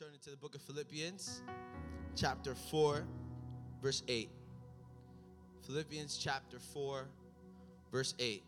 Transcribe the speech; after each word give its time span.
turning 0.00 0.18
to 0.18 0.30
the 0.30 0.36
book 0.36 0.54
of 0.54 0.62
Philippians, 0.62 1.42
chapter 2.16 2.54
4, 2.54 3.04
verse 3.82 4.02
8. 4.08 4.30
Philippians 5.66 6.16
chapter 6.16 6.58
4, 6.58 7.06
verse 7.92 8.14
8. 8.18 8.42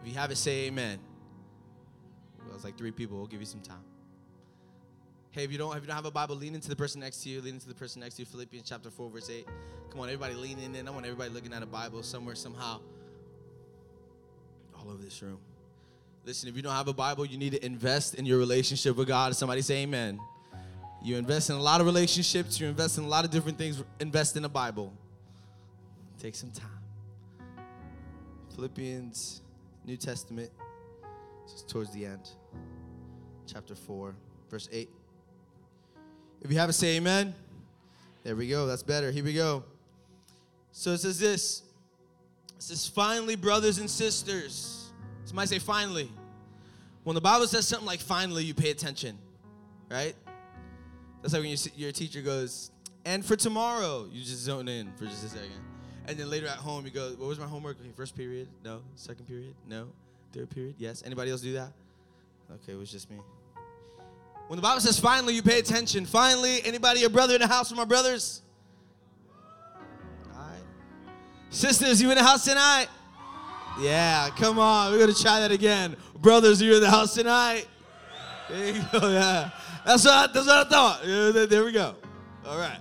If 0.00 0.08
you 0.08 0.14
have 0.14 0.30
it, 0.30 0.36
say 0.36 0.68
amen. 0.68 1.00
Well, 2.46 2.54
it's 2.54 2.64
like 2.64 2.78
three 2.78 2.92
people. 2.92 3.18
We'll 3.18 3.26
give 3.26 3.40
you 3.40 3.46
some 3.46 3.60
time. 3.60 3.84
Hey, 5.30 5.44
if 5.44 5.52
you 5.52 5.58
don't, 5.58 5.76
if 5.76 5.82
you 5.82 5.86
don't 5.86 5.96
have 5.96 6.06
a 6.06 6.10
Bible, 6.10 6.36
lean 6.36 6.54
into 6.54 6.70
the 6.70 6.76
person 6.76 7.02
next 7.02 7.22
to 7.24 7.28
you. 7.28 7.42
Lean 7.42 7.54
into 7.54 7.68
the 7.68 7.74
person 7.74 8.00
next 8.00 8.14
to 8.14 8.22
you. 8.22 8.26
Philippians 8.26 8.66
chapter 8.66 8.90
4, 8.90 9.10
verse 9.10 9.28
8. 9.28 9.46
Come 9.90 10.00
on, 10.00 10.08
everybody 10.08 10.32
leaning 10.32 10.74
in. 10.74 10.88
I 10.88 10.90
want 10.90 11.04
everybody 11.04 11.28
looking 11.28 11.52
at 11.52 11.62
a 11.62 11.66
Bible 11.66 12.02
somewhere, 12.02 12.36
somehow, 12.36 12.80
all 14.78 14.90
over 14.90 15.02
this 15.02 15.20
room. 15.20 15.40
Listen, 16.24 16.48
if 16.48 16.56
you 16.56 16.62
don't 16.62 16.74
have 16.74 16.88
a 16.88 16.92
Bible, 16.92 17.26
you 17.26 17.36
need 17.36 17.52
to 17.52 17.64
invest 17.64 18.14
in 18.14 18.24
your 18.24 18.38
relationship 18.38 18.96
with 18.96 19.08
God. 19.08 19.34
Somebody 19.34 19.62
say 19.62 19.82
amen. 19.82 20.20
You 21.02 21.16
invest 21.16 21.50
in 21.50 21.56
a 21.56 21.60
lot 21.60 21.80
of 21.80 21.86
relationships, 21.86 22.60
you 22.60 22.68
invest 22.68 22.96
in 22.96 23.04
a 23.04 23.08
lot 23.08 23.24
of 23.24 23.32
different 23.32 23.58
things. 23.58 23.82
Invest 23.98 24.36
in 24.36 24.44
a 24.44 24.48
Bible. 24.48 24.92
Take 26.20 26.36
some 26.36 26.52
time. 26.52 26.68
Philippians, 28.54 29.42
New 29.84 29.96
Testament, 29.96 30.50
just 31.50 31.68
towards 31.68 31.92
the 31.92 32.06
end, 32.06 32.30
chapter 33.52 33.74
4, 33.74 34.14
verse 34.48 34.68
8. 34.70 34.88
If 36.42 36.52
you 36.52 36.58
have 36.58 36.70
it, 36.70 36.74
say 36.74 36.96
amen. 36.96 37.34
There 38.22 38.36
we 38.36 38.48
go. 38.48 38.66
That's 38.66 38.84
better. 38.84 39.10
Here 39.10 39.24
we 39.24 39.34
go. 39.34 39.64
So 40.70 40.92
it 40.92 40.98
says 40.98 41.18
this. 41.18 41.62
It 42.56 42.62
says, 42.62 42.86
finally, 42.86 43.34
brothers 43.34 43.78
and 43.78 43.90
sisters. 43.90 44.81
Somebody 45.32 45.48
say 45.48 45.58
finally. 45.60 46.10
When 47.04 47.14
the 47.14 47.22
Bible 47.22 47.46
says 47.46 47.66
something 47.66 47.86
like 47.86 48.00
finally, 48.00 48.44
you 48.44 48.52
pay 48.52 48.70
attention, 48.70 49.16
right? 49.90 50.14
That's 51.22 51.32
like 51.32 51.40
when 51.40 51.48
your, 51.48 51.58
your 51.74 51.90
teacher 51.90 52.20
goes, 52.20 52.70
and 53.06 53.24
for 53.24 53.34
tomorrow, 53.34 54.06
you 54.12 54.20
just 54.20 54.42
zone 54.42 54.68
in 54.68 54.92
for 54.98 55.06
just 55.06 55.24
a 55.24 55.30
second. 55.30 55.48
And 56.06 56.18
then 56.18 56.28
later 56.28 56.48
at 56.48 56.58
home, 56.58 56.84
you 56.84 56.90
go, 56.90 57.12
what 57.16 57.28
was 57.28 57.38
my 57.38 57.46
homework? 57.46 57.78
Okay, 57.80 57.88
first 57.96 58.14
period? 58.14 58.46
No. 58.62 58.82
Second 58.94 59.26
period? 59.26 59.54
No. 59.66 59.88
Third 60.34 60.50
period? 60.50 60.74
Yes. 60.76 61.02
Anybody 61.06 61.30
else 61.30 61.40
do 61.40 61.54
that? 61.54 61.72
Okay, 62.52 62.74
it 62.74 62.78
was 62.78 62.92
just 62.92 63.10
me. 63.10 63.16
When 64.48 64.58
the 64.58 64.62
Bible 64.62 64.82
says 64.82 65.00
finally, 65.00 65.34
you 65.34 65.42
pay 65.42 65.60
attention. 65.60 66.04
Finally, 66.04 66.60
anybody 66.62 67.04
a 67.04 67.08
brother 67.08 67.36
in 67.36 67.40
the 67.40 67.46
house 67.46 67.70
with 67.70 67.78
my 67.78 67.86
brothers? 67.86 68.42
All 70.34 70.40
right. 70.40 70.60
Sisters, 71.48 72.02
you 72.02 72.10
in 72.10 72.18
the 72.18 72.22
house 72.22 72.44
tonight? 72.44 72.88
Yeah, 73.80 74.30
come 74.36 74.58
on. 74.58 74.92
We're 74.92 74.98
going 74.98 75.14
to 75.14 75.22
try 75.22 75.40
that 75.40 75.50
again. 75.50 75.96
Brothers, 76.20 76.60
you 76.60 76.74
in 76.74 76.80
the 76.80 76.90
house 76.90 77.14
tonight? 77.14 77.66
There 78.48 78.74
you 78.74 78.82
go, 78.92 79.10
yeah. 79.10 79.50
That's 79.84 80.04
what 80.04 80.14
I, 80.14 80.26
that's 80.32 80.46
what 80.46 80.66
I 80.66 80.70
thought. 80.70 81.06
Yeah, 81.06 81.46
there 81.46 81.64
we 81.64 81.72
go. 81.72 81.96
All 82.46 82.58
right. 82.58 82.78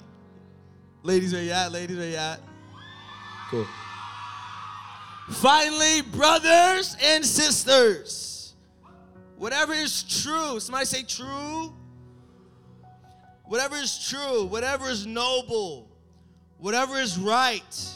Ladies, 1.04 1.34
where 1.34 1.42
you 1.42 1.52
at? 1.52 1.72
Ladies, 1.72 1.98
where 1.98 2.10
you 2.10 2.16
at? 2.16 2.40
Cool. 3.50 3.68
Finally, 5.30 6.02
brothers 6.02 6.96
and 7.02 7.26
sisters, 7.26 8.54
whatever 9.38 9.74
is 9.74 10.04
true, 10.04 10.60
somebody 10.60 10.86
say 10.86 11.04
true. 11.04 11.74
Whatever 13.46 13.76
is 13.76 14.08
true, 14.08 14.46
whatever 14.46 14.90
is 14.90 15.06
noble, 15.06 15.90
whatever 16.58 16.98
is 16.98 17.18
right, 17.18 17.92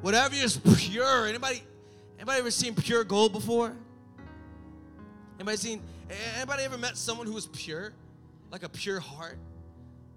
whatever 0.00 0.34
is 0.34 0.56
pure. 0.78 1.26
Anybody, 1.26 1.62
anybody 2.18 2.38
ever 2.38 2.50
seen 2.50 2.74
pure 2.74 3.04
gold 3.04 3.32
before? 3.32 3.74
Anybody 5.38 5.56
seen? 5.56 5.82
Anybody 6.36 6.64
ever 6.64 6.78
met 6.78 6.96
someone 6.96 7.26
who 7.26 7.32
was 7.32 7.46
pure, 7.46 7.92
like 8.50 8.62
a 8.62 8.68
pure 8.68 9.00
heart? 9.00 9.38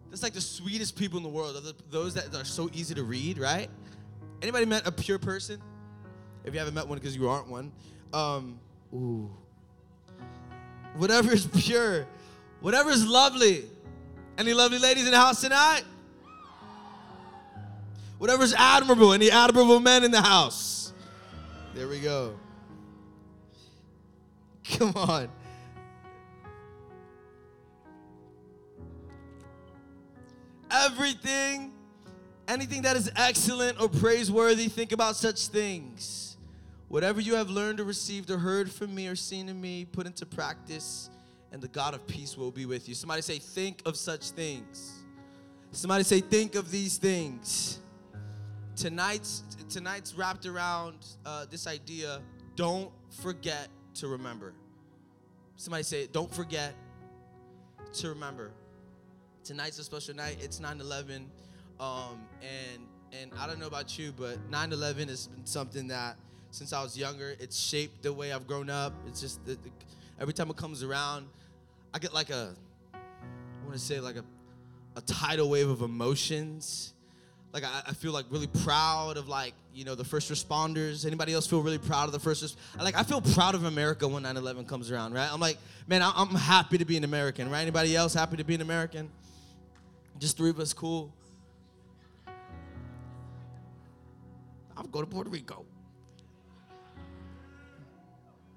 That's 0.09 0.23
like 0.23 0.33
the 0.33 0.41
sweetest 0.41 0.95
people 0.95 1.17
in 1.17 1.23
the 1.23 1.29
world. 1.29 1.55
Those 1.89 2.13
that 2.13 2.33
are 2.35 2.45
so 2.45 2.69
easy 2.73 2.95
to 2.95 3.03
read, 3.03 3.37
right? 3.37 3.69
Anybody 4.41 4.65
met 4.65 4.87
a 4.87 4.91
pure 4.91 5.19
person? 5.19 5.61
If 6.43 6.53
you 6.53 6.59
haven't 6.59 6.75
met 6.75 6.87
one 6.87 6.97
because 6.97 7.15
you 7.15 7.27
aren't 7.27 7.49
one, 7.49 7.71
um, 8.13 8.59
ooh. 8.93 9.29
Whatever 10.95 11.33
is 11.33 11.45
pure, 11.45 12.07
whatever 12.61 12.89
is 12.89 13.05
lovely. 13.05 13.65
Any 14.37 14.53
lovely 14.53 14.79
ladies 14.79 15.05
in 15.05 15.11
the 15.11 15.17
house 15.17 15.41
tonight? 15.41 15.83
Whatever 18.17 18.43
is 18.43 18.53
admirable. 18.53 19.13
Any 19.13 19.29
admirable 19.31 19.79
men 19.79 20.03
in 20.03 20.11
the 20.11 20.21
house? 20.21 20.86
There 21.77 21.87
we 21.87 21.99
go. 21.99 22.33
Come 24.63 24.93
on. 24.95 25.29
Everything, 30.71 31.71
anything 32.47 32.81
that 32.81 32.95
is 32.95 33.11
excellent 33.15 33.79
or 33.79 33.89
praiseworthy, 33.89 34.69
think 34.69 34.91
about 34.91 35.17
such 35.17 35.49
things. 35.49 36.37
Whatever 36.87 37.21
you 37.21 37.35
have 37.35 37.51
learned 37.51 37.79
or 37.79 37.83
received 37.83 38.31
or 38.31 38.39
heard 38.39 38.71
from 38.71 38.95
me 38.95 39.07
or 39.07 39.15
seen 39.15 39.47
in 39.47 39.61
me, 39.61 39.85
put 39.85 40.07
into 40.07 40.25
practice, 40.25 41.11
and 41.51 41.61
the 41.61 41.67
God 41.67 41.93
of 41.93 42.07
peace 42.07 42.35
will 42.35 42.49
be 42.49 42.65
with 42.65 42.89
you. 42.89 42.95
Somebody 42.95 43.21
say, 43.21 43.37
think 43.37 43.83
of 43.85 43.97
such 43.97 44.31
things. 44.31 45.03
Somebody 45.73 46.05
say, 46.05 46.21
think 46.21 46.55
of 46.55 46.71
these 46.71 46.97
things. 46.97 47.81
Tonight's 48.77 49.43
tonight's 49.69 50.13
wrapped 50.13 50.45
around 50.45 51.05
uh, 51.25 51.45
this 51.49 51.65
idea. 51.65 52.21
Don't 52.55 52.91
forget 53.09 53.69
to 53.95 54.07
remember. 54.07 54.53
Somebody 55.55 55.83
say 55.83 56.03
it. 56.03 56.13
Don't 56.13 56.31
forget 56.31 56.75
to 57.93 58.09
remember. 58.09 58.51
Tonight's 59.43 59.79
a 59.79 59.83
special 59.83 60.15
night. 60.15 60.37
It's 60.39 60.59
9/11, 60.59 61.25
um, 61.79 62.19
and 62.41 62.85
and 63.19 63.31
I 63.39 63.47
don't 63.47 63.59
know 63.59 63.65
about 63.65 63.97
you, 63.97 64.13
but 64.15 64.37
9/11 64.51 65.09
has 65.09 65.25
been 65.25 65.45
something 65.47 65.87
that 65.87 66.17
since 66.51 66.71
I 66.71 66.83
was 66.83 66.95
younger, 66.95 67.35
it's 67.39 67.57
shaped 67.59 68.03
the 68.03 68.13
way 68.13 68.31
I've 68.31 68.45
grown 68.45 68.69
up. 68.69 68.93
It's 69.07 69.19
just 69.19 69.43
the, 69.43 69.55
the, 69.55 69.71
every 70.19 70.35
time 70.35 70.51
it 70.51 70.55
comes 70.55 70.83
around, 70.83 71.27
I 71.95 71.99
get 71.99 72.13
like 72.13 72.29
a 72.29 72.53
I 72.93 73.63
want 73.63 73.73
to 73.73 73.79
say 73.79 73.99
like 73.99 74.17
a 74.17 74.23
a 74.95 75.01
tidal 75.01 75.49
wave 75.49 75.67
of 75.67 75.81
emotions 75.81 76.93
like 77.53 77.63
I, 77.63 77.83
I, 77.87 77.93
feel 77.93 78.11
like 78.11 78.25
really 78.29 78.47
proud 78.47 79.17
of 79.17 79.27
like 79.27 79.53
you 79.73 79.85
know 79.85 79.95
the 79.95 80.03
first 80.03 80.31
responders. 80.31 81.05
Anybody 81.05 81.33
else 81.33 81.47
feel 81.47 81.61
really 81.61 81.77
proud 81.77 82.05
of 82.05 82.11
the 82.11 82.19
first 82.19 82.57
like 82.79 82.95
i 82.95 83.03
feel 83.03 83.21
proud 83.21 83.55
of 83.55 83.63
america 83.63 84.07
when 84.07 84.23
9-11 84.23 84.67
comes 84.67 84.91
around 84.91 85.13
right? 85.13 85.31
I'm 85.31 85.39
like 85.39 85.57
man 85.87 86.01
I, 86.01 86.11
i'm 86.15 86.29
happy 86.29 86.77
to 86.77 86.85
be 86.85 86.97
an 86.97 87.03
american 87.03 87.49
right? 87.49 87.61
Anybody 87.61 87.95
else 87.95 88.13
happy 88.13 88.37
to 88.37 88.43
be 88.43 88.55
an 88.55 88.61
american? 88.61 89.09
Just 90.19 90.35
three 90.37 90.49
of 90.49 90.59
us 90.59 90.73
cool. 90.73 91.13
I'll 94.75 94.83
go 94.83 95.01
to 95.01 95.07
puerto 95.07 95.29
rico. 95.29 95.65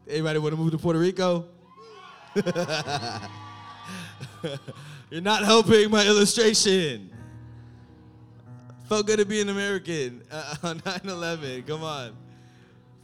Anybody 0.09 0.39
want 0.39 0.53
to 0.53 0.57
move 0.61 0.73
to 0.73 0.79
puerto 0.79 0.99
rico? 0.99 1.47
You're 5.11 5.21
not 5.21 5.45
helping 5.45 5.91
my 5.91 6.07
illustration 6.07 7.11
Felt 8.91 9.07
good 9.07 9.21
to 9.21 9.25
be 9.25 9.41
an 9.41 9.49
American 9.49 10.21
uh, 10.33 10.57
on 10.65 10.83
9 10.85 11.01
11. 11.05 11.63
Come 11.63 11.85
on. 11.85 12.11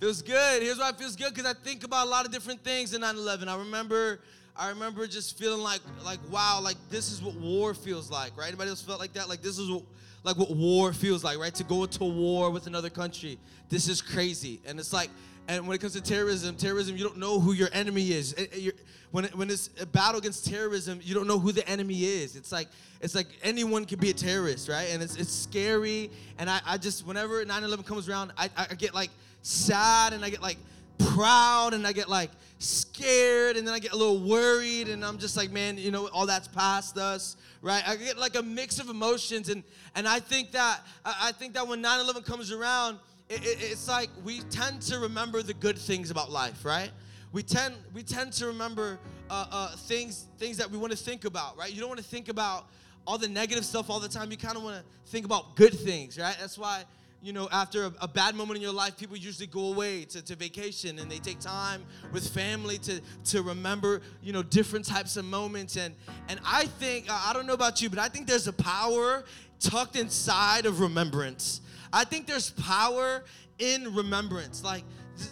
Feels 0.01 0.21
good. 0.21 0.61
Here's 0.61 0.79
why 0.79 0.89
it 0.89 0.99
feels 0.99 1.15
good 1.15 1.33
because 1.33 1.49
I 1.49 1.55
think 1.55 1.85
about 1.85 2.09
a 2.09 2.11
lot 2.11 2.27
of 2.27 2.33
different 2.33 2.65
things 2.65 2.93
in 2.93 3.03
9 3.03 3.15
11. 3.15 3.49
I 3.49 3.57
remember. 3.57 4.19
I 4.57 4.71
remember 4.71 5.07
just 5.07 5.39
feeling 5.39 5.61
like, 5.61 5.81
like, 6.05 6.19
wow, 6.29 6.61
like 6.61 6.77
this 6.89 7.13
is 7.13 7.23
what 7.23 7.37
war 7.37 7.73
feels 7.73 8.11
like, 8.11 8.37
right? 8.37 8.49
Anybody 8.49 8.71
else 8.71 8.83
felt 8.83 8.99
like 8.99 9.13
that? 9.13 9.29
Like 9.29 9.43
this 9.43 9.59
is 9.59 9.71
what, 9.71 9.85
like 10.25 10.37
what 10.37 10.51
war 10.51 10.93
feels 10.93 11.23
like, 11.23 11.39
right? 11.39 11.55
To 11.55 11.63
go 11.63 11.85
into 11.85 12.03
war 12.03 12.51
with 12.51 12.67
another 12.67 12.91
country. 12.91 13.39
This 13.69 13.87
is 13.87 14.03
crazy, 14.03 14.61
and 14.67 14.81
it's 14.81 14.93
like, 14.93 15.11
and 15.49 15.67
when 15.67 15.75
it 15.75 15.81
comes 15.81 15.93
to 15.93 16.01
terrorism, 16.01 16.57
terrorism, 16.57 16.97
you 16.97 17.05
don't 17.05 17.19
know 17.19 17.39
who 17.39 17.53
your 17.53 17.69
enemy 17.73 18.13
is. 18.13 18.35
Eh, 18.37 18.47
eh, 18.53 18.57
you're, 18.57 18.75
when, 19.13 19.25
when 19.35 19.49
it's 19.49 19.71
a 19.81 19.87
battle 19.87 20.19
against 20.19 20.47
terrorism, 20.47 21.01
you 21.03 21.15
don't 21.15 21.27
know 21.27 21.39
who 21.39 21.53
the 21.53 21.67
enemy 21.69 22.05
is. 22.05 22.37
It's 22.37 22.53
like 22.53 22.69
it's 23.01 23.15
like 23.15 23.29
anyone 23.43 23.85
can 23.85 23.99
be 23.99 24.11
a 24.11 24.15
terrorist, 24.15 24.69
right? 24.69 24.89
And 24.91 25.03
it's, 25.03 25.17
it's 25.17 25.33
scary. 25.33 26.11
And 26.39 26.49
I, 26.49 26.61
I 26.67 26.79
just, 26.79 27.07
whenever 27.07 27.45
9 27.45 27.65
11 27.65 27.85
comes 27.85 28.09
around, 28.09 28.33
I, 28.37 28.49
I 28.57 28.75
get 28.75 28.95
like 28.95 29.11
sad 29.43 30.13
and 30.13 30.25
I 30.25 30.31
get 30.31 30.43
like 30.43 30.57
proud 30.99 31.75
and 31.75 31.87
I 31.87 31.93
get 31.93 32.09
like 32.09 32.31
scared 32.59 33.57
and 33.57 33.67
then 33.67 33.75
I 33.75 33.79
get 33.79 33.93
a 33.93 33.97
little 33.97 34.19
worried 34.19 34.89
and 34.89 35.05
I'm 35.05 35.19
just 35.19 35.37
like, 35.37 35.51
man, 35.51 35.77
you 35.77 35.91
know, 35.91 36.09
all 36.09 36.27
that's 36.27 36.49
past 36.49 36.97
us, 36.97 37.37
right? 37.61 37.87
I 37.87 37.97
get 37.97 38.19
like 38.19 38.37
a 38.37 38.43
mix 38.43 38.79
of 38.79 38.89
emotions 38.89 39.51
and 39.51 39.63
and 39.95 40.09
I 40.09 40.21
think 40.21 40.53
that 40.53 40.81
I 41.05 41.33
think 41.33 41.55
that 41.55 41.67
when 41.67 41.83
9/11 41.83 42.25
comes 42.25 42.51
around, 42.51 42.99
it, 43.29 43.45
it, 43.45 43.59
it's 43.61 43.89
like 43.89 44.11
we 44.25 44.41
tend 44.51 44.83
to 44.83 44.99
remember 44.99 45.43
the 45.43 45.55
good 45.55 45.79
things 45.79 46.11
about 46.11 46.31
life, 46.31 46.65
right? 46.65 46.91
we 47.37 47.43
tend 47.43 47.75
we 47.93 48.03
tend 48.03 48.33
to 48.33 48.47
remember 48.47 48.99
uh, 49.29 49.47
uh, 49.51 49.77
things 49.77 50.27
things 50.39 50.57
that 50.57 50.71
we 50.71 50.79
want 50.79 50.91
to 50.91 50.97
think 50.97 51.27
about, 51.27 51.59
right? 51.59 51.71
You 51.71 51.81
don't 51.81 51.89
want 51.91 52.01
to 52.01 52.07
think 52.07 52.31
about 52.31 52.67
all 53.07 53.19
the 53.19 53.29
negative 53.29 53.65
stuff 53.65 53.91
all 53.91 54.01
the 54.01 54.09
time. 54.09 54.31
You 54.31 54.39
kind 54.39 54.57
of 54.57 54.63
want 54.63 54.79
to 54.79 55.11
think 55.11 55.27
about 55.27 55.55
good 55.55 55.75
things, 55.75 56.19
right? 56.19 56.35
That's 56.41 56.57
why 56.57 56.85
you 57.23 57.33
know, 57.33 57.49
after 57.51 57.87
a, 57.87 57.93
a, 58.03 58.07
bad 58.07 58.37
moment 58.37 58.57
in 58.57 58.63
your 58.63 58.75
life, 58.75 58.97
people 58.97 59.17
usually 59.17 59.49
go 59.49 59.73
away 59.73 60.05
to, 60.05 60.23
to 60.23 60.37
vacation 60.37 60.99
and 60.99 61.11
they 61.11 61.19
take 61.19 61.41
time 61.41 61.83
with 62.13 62.29
family 62.29 62.79
to, 62.79 63.01
to 63.25 63.43
remember, 63.43 64.01
you 64.23 64.33
know, 64.33 64.43
different 64.45 64.85
types 64.85 65.17
of 65.17 65.25
moments. 65.25 65.77
And, 65.77 65.95
and 66.29 66.39
I 66.47 66.67
think, 66.67 67.07
I 67.11 67.33
don't 67.33 67.47
know 67.47 67.55
about 67.55 67.83
you, 67.83 67.91
but 67.91 67.99
I 67.99 68.09
think 68.09 68.29
there's 68.29 68.47
a 68.47 68.53
power 68.53 69.25
tucked 69.59 69.97
inside 69.97 70.67
of 70.67 70.79
remembrance. 70.79 71.63
I 71.93 72.05
think 72.05 72.27
there's 72.27 72.51
power 72.51 73.25
in 73.59 73.95
remembrance. 73.95 74.63
Like, 74.63 74.85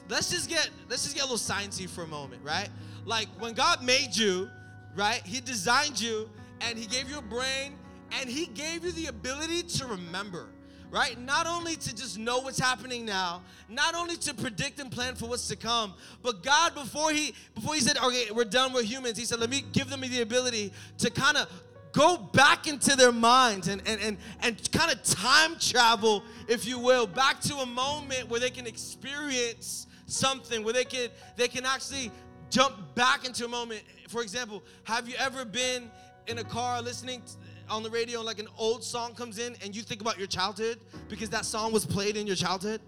let's 0.09 0.31
just 0.31 0.49
get 0.49 0.71
let's 0.89 1.05
just 1.05 1.15
get 1.15 1.25
a 1.25 1.31
little 1.31 1.37
sciencey 1.37 1.89
for 1.89 2.03
a 2.03 2.07
moment, 2.07 2.43
right? 2.45 2.69
Like 3.05 3.29
when 3.39 3.55
God 3.55 3.83
made 3.83 4.17
you, 4.17 4.49
right? 4.97 5.23
He 5.25 5.41
designed 5.41 6.01
you 6.01 6.29
and 6.61 6.79
he 6.79 6.87
gave 6.87 7.11
you 7.11 7.19
a 7.19 7.23
brain 7.23 7.75
and 8.21 8.29
he 8.29 8.47
gave 8.47 8.85
you 8.85 8.93
the 8.93 9.07
ability 9.07 9.63
to 9.63 9.87
remember 9.87 10.49
right? 10.95 11.19
Not 11.19 11.49
only 11.49 11.75
to 11.75 11.97
just 11.97 12.19
know 12.19 12.39
what's 12.39 12.61
happening 12.61 13.05
now, 13.05 13.43
not 13.69 13.97
only 13.97 14.17
to 14.19 14.33
predict 14.33 14.79
and 14.79 14.93
plan 14.93 15.17
for 15.17 15.27
what's 15.27 15.49
to 15.49 15.57
come, 15.57 15.93
but 16.23 16.45
God 16.45 16.73
before 16.73 17.11
he 17.11 17.35
before 17.57 17.75
he 17.75 17.81
said, 17.81 17.99
"Okay, 17.99 18.31
we're 18.33 18.45
done 18.45 18.73
with 18.73 18.85
humans," 18.85 19.19
he 19.19 19.25
said, 19.25 19.41
"Let 19.41 19.51
me 19.51 19.65
give 19.73 19.91
them 19.91 20.03
the 20.03 20.21
ability 20.21 20.73
to 20.99 21.11
kind 21.11 21.37
of 21.37 21.49
go 21.95 22.19
back 22.19 22.67
into 22.67 22.95
their 22.97 23.13
minds 23.13 23.69
and 23.69 23.81
and 23.87 24.01
and, 24.03 24.19
and 24.43 24.73
kind 24.73 24.93
of 24.93 25.03
time 25.03 25.57
travel, 25.59 26.23
if 26.49 26.67
you 26.67 26.79
will, 26.79 27.07
back 27.07 27.41
to 27.41 27.55
a 27.57 27.67
moment 27.67 28.29
where 28.29 28.41
they 28.41 28.51
can 28.51 28.67
experience 28.67 29.87
something, 30.07 30.63
where 30.63 30.75
they 30.75 30.85
can 30.85 31.09
they 31.37 31.49
can 31.49 31.65
actually 31.65 32.11
jump 32.51 32.77
back 32.95 33.25
into 33.25 33.47
a 33.47 33.49
moment. 33.49 33.83
For 34.09 34.21
example, 34.21 34.63
have 34.83 35.09
you 35.09 35.15
ever 35.19 35.47
been 35.47 35.91
in 36.27 36.39
a 36.39 36.45
car 36.45 36.83
listening 36.83 37.23
on 37.71 37.83
the 37.83 37.91
radio 37.91 38.19
and 38.19 38.27
like 38.27 38.39
an 38.39 38.49
old 38.59 38.85
song 38.85 39.15
comes 39.15 39.39
in 39.39 39.57
and 39.65 39.75
you 39.75 39.83
think 39.83 40.01
about 40.01 40.19
your 40.19 40.27
childhood 40.27 40.79
because 41.09 41.31
that 41.31 41.47
song 41.47 41.73
was 41.73 41.87
played 41.87 42.17
in 42.17 42.27
your 42.27 42.37
childhood? 42.37 42.81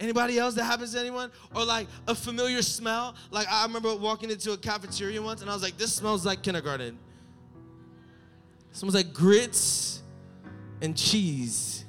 Anybody 0.00 0.38
else 0.38 0.54
that 0.54 0.64
happens 0.64 0.92
to 0.92 1.00
anyone? 1.00 1.32
Or 1.56 1.64
like 1.64 1.88
a 2.06 2.14
familiar 2.14 2.62
smell? 2.62 3.16
Like 3.32 3.48
I 3.50 3.64
remember 3.64 3.94
walking 3.96 4.30
into 4.30 4.52
a 4.52 4.56
cafeteria 4.56 5.20
once 5.20 5.40
and 5.40 5.50
I 5.50 5.54
was 5.54 5.62
like, 5.62 5.76
this 5.76 5.92
smells 5.92 6.24
like 6.24 6.42
kindergarten. 6.42 6.98
Smells 8.72 8.94
like 8.94 9.12
grits 9.12 10.02
and 10.80 10.96
cheese. 10.96 11.84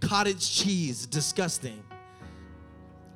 Cottage 0.00 0.50
cheese, 0.50 1.06
disgusting. 1.06 1.82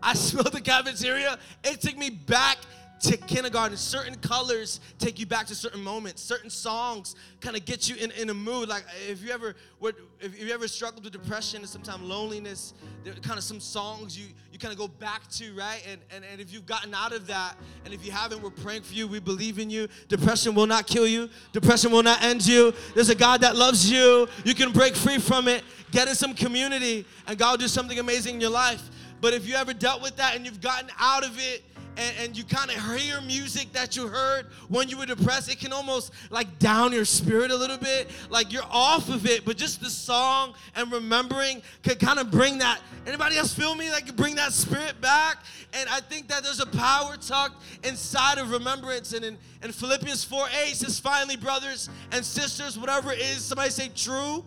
I 0.02 0.14
smelled 0.14 0.52
the 0.52 0.60
cafeteria. 0.60 1.38
It 1.64 1.80
took 1.80 1.96
me 1.96 2.10
back 2.10 2.58
to 3.00 3.16
kindergarten. 3.16 3.76
Certain 3.76 4.14
colors 4.16 4.80
take 4.98 5.18
you 5.18 5.26
back 5.26 5.46
to 5.46 5.54
certain 5.54 5.82
moments. 5.82 6.22
Certain 6.22 6.50
songs 6.50 7.14
kind 7.40 7.56
of 7.56 7.64
get 7.64 7.88
you 7.88 7.96
in, 7.96 8.10
in 8.12 8.30
a 8.30 8.34
mood. 8.34 8.68
Like 8.68 8.84
if 9.08 9.22
you 9.22 9.30
ever 9.30 9.54
would, 9.80 9.96
if 10.20 10.38
you 10.40 10.52
ever 10.52 10.66
struggled 10.66 11.04
with 11.04 11.12
depression 11.12 11.60
and 11.60 11.68
sometimes 11.68 12.02
loneliness, 12.02 12.74
there 13.04 13.12
kind 13.14 13.38
of 13.38 13.44
some 13.44 13.60
songs 13.60 14.18
you 14.18 14.26
you 14.52 14.58
kind 14.58 14.72
of 14.72 14.78
go 14.78 14.88
back 14.88 15.28
to, 15.32 15.54
right? 15.54 15.86
And, 15.90 16.00
and 16.10 16.24
and 16.30 16.40
if 16.40 16.52
you've 16.52 16.66
gotten 16.66 16.94
out 16.94 17.12
of 17.12 17.26
that, 17.26 17.56
and 17.84 17.92
if 17.92 18.04
you 18.04 18.12
haven't, 18.12 18.42
we're 18.42 18.50
praying 18.50 18.82
for 18.82 18.94
you. 18.94 19.06
We 19.06 19.20
believe 19.20 19.58
in 19.58 19.68
you. 19.68 19.88
Depression 20.08 20.54
will 20.54 20.66
not 20.66 20.86
kill 20.86 21.06
you. 21.06 21.28
Depression 21.52 21.92
will 21.92 22.02
not 22.02 22.22
end 22.22 22.46
you. 22.46 22.72
There's 22.94 23.10
a 23.10 23.14
God 23.14 23.42
that 23.42 23.56
loves 23.56 23.90
you. 23.90 24.28
You 24.44 24.54
can 24.54 24.72
break 24.72 24.96
free 24.96 25.18
from 25.18 25.48
it. 25.48 25.62
Get 25.90 26.08
in 26.08 26.14
some 26.14 26.34
community, 26.34 27.04
and 27.26 27.38
God 27.38 27.52
will 27.52 27.58
do 27.58 27.68
something 27.68 27.98
amazing 27.98 28.36
in 28.36 28.40
your 28.40 28.50
life. 28.50 28.82
But 29.20 29.34
if 29.34 29.46
you 29.46 29.54
ever 29.54 29.72
dealt 29.72 30.02
with 30.02 30.16
that 30.16 30.36
and 30.36 30.44
you've 30.44 30.60
gotten 30.60 30.90
out 30.98 31.24
of 31.24 31.38
it, 31.38 31.64
and, 31.96 32.14
and 32.20 32.36
you 32.36 32.44
kind 32.44 32.70
of 32.70 32.76
hear 32.98 33.20
music 33.20 33.72
that 33.72 33.96
you 33.96 34.06
heard 34.06 34.46
when 34.68 34.88
you 34.88 34.98
were 34.98 35.06
depressed, 35.06 35.50
it 35.50 35.58
can 35.58 35.72
almost 35.72 36.12
like 36.30 36.58
down 36.58 36.92
your 36.92 37.04
spirit 37.04 37.50
a 37.50 37.56
little 37.56 37.78
bit. 37.78 38.10
Like 38.28 38.52
you're 38.52 38.66
off 38.70 39.08
of 39.08 39.26
it, 39.26 39.44
but 39.44 39.56
just 39.56 39.80
the 39.80 39.90
song 39.90 40.54
and 40.74 40.90
remembering 40.92 41.62
can 41.82 41.96
kind 41.96 42.18
of 42.18 42.30
bring 42.30 42.58
that. 42.58 42.80
Anybody 43.06 43.36
else 43.36 43.54
feel 43.54 43.74
me? 43.74 43.90
Like 43.90 44.14
bring 44.16 44.34
that 44.36 44.52
spirit 44.52 45.00
back. 45.00 45.38
And 45.72 45.88
I 45.88 46.00
think 46.00 46.28
that 46.28 46.42
there's 46.42 46.60
a 46.60 46.66
power 46.66 47.16
tucked 47.16 47.62
inside 47.84 48.38
of 48.38 48.50
remembrance. 48.50 49.12
And 49.12 49.24
in, 49.24 49.38
in 49.62 49.72
Philippians 49.72 50.24
4 50.24 50.46
8 50.66 50.76
says, 50.76 50.98
finally, 50.98 51.36
brothers 51.36 51.88
and 52.12 52.24
sisters, 52.24 52.78
whatever 52.78 53.12
it 53.12 53.20
is, 53.20 53.44
somebody 53.44 53.70
say 53.70 53.90
true, 53.94 54.44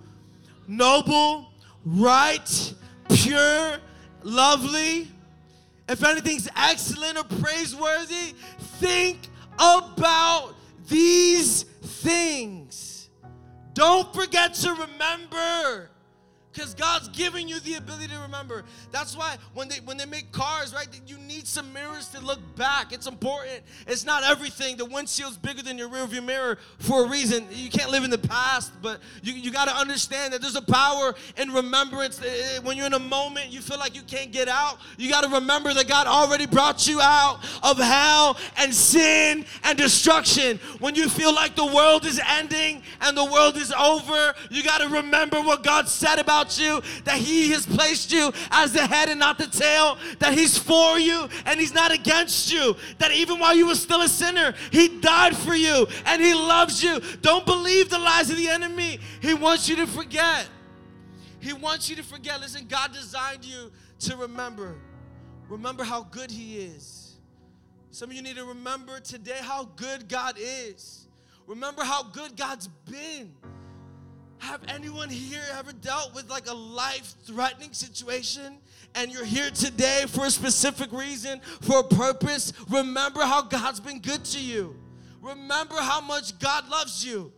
noble, 0.68 1.52
right, 1.86 2.74
pure, 3.10 3.78
lovely 4.24 5.07
if 5.90 6.04
anything's 6.04 6.48
excellent 6.56 7.18
or 7.18 7.24
praiseworthy, 7.40 8.36
think 8.80 9.28
about 9.56 10.54
these 10.88 11.64
things. 11.64 13.10
Don't 13.74 14.14
forget 14.14 14.54
to 14.56 14.72
remember 14.72 15.90
because 16.60 16.74
God's 16.74 17.08
giving 17.10 17.48
you 17.48 17.62
the 17.62 17.76
ability 17.76 18.08
to 18.08 18.20
remember. 18.20 18.66
That's 18.92 19.16
why 19.16 19.38
when 19.54 19.70
they 19.70 19.78
when 19.86 19.96
they 19.96 20.06
make 20.06 20.34
cars, 20.34 20.74
right, 20.74 20.88
you 21.08 21.18
need 21.20 21.48
some 21.48 21.72
mirrors 21.72 22.10
to 22.10 22.20
look 22.20 22.40
back. 22.58 22.92
It's 22.92 23.08
important. 23.08 23.62
It's 23.88 24.04
not 24.04 24.24
everything. 24.24 24.76
The 24.76 24.84
windshield's 24.84 25.38
bigger 25.38 25.62
than 25.62 25.78
your 25.78 25.88
rearview 25.88 26.24
mirror 26.24 26.58
for 26.80 27.06
a 27.06 27.08
reason. 27.08 27.48
You 27.50 27.70
can't 27.70 27.92
live 27.92 28.04
in 28.04 28.10
the 28.10 28.18
past, 28.18 28.74
but 28.82 29.00
you, 29.24 29.34
you 29.34 29.52
got 29.52 29.70
to 29.70 29.76
understand 29.76 30.34
that 30.34 30.42
there's 30.42 30.58
a 30.58 30.62
power 30.62 31.16
in 31.38 31.50
remembrance. 31.52 32.22
Eh, 32.22 32.26
eh, 32.28 32.60
when 32.60 32.76
you're 32.76 32.88
in 32.88 32.94
a 32.94 33.00
moment, 33.00 33.48
you 33.52 33.62
feel 33.62 33.80
like 33.80 33.96
you 33.96 34.02
can't 34.02 34.34
get 34.34 34.50
out. 34.50 34.80
You 34.98 35.10
got 35.10 35.24
to 35.24 35.30
remember 35.30 35.74
that 35.74 35.88
God 35.88 36.08
already 36.08 36.46
brought 36.46 36.88
you 36.88 37.00
out 37.00 37.40
of 37.64 37.78
hell 37.78 38.38
and 38.58 38.74
sin 38.74 39.46
and 39.64 39.78
destruction. 39.78 40.60
When 40.80 40.96
you 40.96 41.08
feel 41.08 41.34
like 41.34 41.56
the 41.56 41.68
world 41.68 42.06
is 42.06 42.20
ending 42.28 42.84
and 43.00 43.16
the 43.16 43.26
world 43.26 43.56
is 43.56 43.72
over, 43.72 44.34
you 44.50 44.62
got 44.62 44.80
to 44.82 44.90
remember 44.90 45.40
what 45.42 45.64
God 45.64 45.88
said 45.88 46.20
about 46.20 46.49
about 46.50 46.60
you, 46.60 47.01
that 47.04 47.18
He 47.18 47.51
has 47.51 47.66
placed 47.66 48.12
you 48.12 48.31
as 48.51 48.74
the 48.74 48.86
head 48.86 49.10
and 49.10 49.19
not 49.19 49.38
the 49.38 49.48
tail, 49.48 49.98
that 50.19 50.34
He's 50.34 50.57
for 50.57 50.98
you 51.00 51.28
and 51.46 51.60
He's 51.60 51.74
not 51.74 51.92
against 51.92 52.51
you, 52.51 52.75
that 52.98 53.12
even 53.12 53.40
while 53.40 53.56
you 53.56 53.68
were 53.68 53.75
still 53.75 54.01
a 54.01 54.07
sinner, 54.07 54.54
He 54.72 55.00
died 55.00 55.36
for 55.36 55.56
you 55.56 55.88
and 56.06 56.22
He 56.22 56.34
loves 56.34 56.84
you. 56.84 57.00
Don't 57.22 57.46
believe 57.46 57.90
the 57.90 58.00
lies 58.00 58.30
of 58.30 58.38
the 58.38 58.50
enemy. 58.50 59.00
He 59.22 59.34
wants 59.34 59.69
you 59.69 59.75
to 59.78 59.88
forget. 59.88 60.48
He 61.40 61.54
wants 61.54 61.90
you 61.90 61.96
to 61.96 62.04
forget. 62.04 62.40
Listen, 62.42 62.66
God 62.68 62.94
designed 62.94 63.45
you 63.45 63.72
to 64.00 64.18
remember. 64.18 64.75
Remember 65.48 65.84
how 65.84 66.04
good 66.04 66.31
He 66.31 66.60
is. 66.60 67.18
Some 67.92 68.10
of 68.10 68.16
you 68.16 68.22
need 68.22 68.36
to 68.36 68.45
remember 68.45 69.00
today 69.00 69.40
how 69.42 69.66
good 69.75 70.07
God 70.07 70.36
is. 70.38 71.07
Remember 71.48 71.84
how 71.84 72.04
good 72.04 72.38
God's 72.38 72.68
been. 72.86 73.34
Have 74.40 74.62
anyone 74.70 75.10
here 75.10 75.44
ever 75.58 75.74
dealt 75.74 76.16
with 76.16 76.30
like 76.30 76.50
a 76.50 76.54
life 76.54 77.14
threatening 77.26 77.74
situation? 77.74 78.58
And 78.96 79.12
you're 79.12 79.26
here 79.26 79.52
today 79.52 80.06
for 80.08 80.26
a 80.26 80.32
specific 80.32 80.92
reason, 80.92 81.42
for 81.62 81.80
a 81.80 81.84
purpose. 81.84 82.54
Remember 82.70 83.22
how 83.22 83.44
God's 83.44 83.80
been 83.80 84.00
good 84.00 84.26
to 84.26 84.40
you. 84.40 84.76
Remember 85.22 85.76
how 85.76 86.02
much 86.02 86.40
God 86.40 86.68
loves 86.69 87.06
you. 87.06 87.31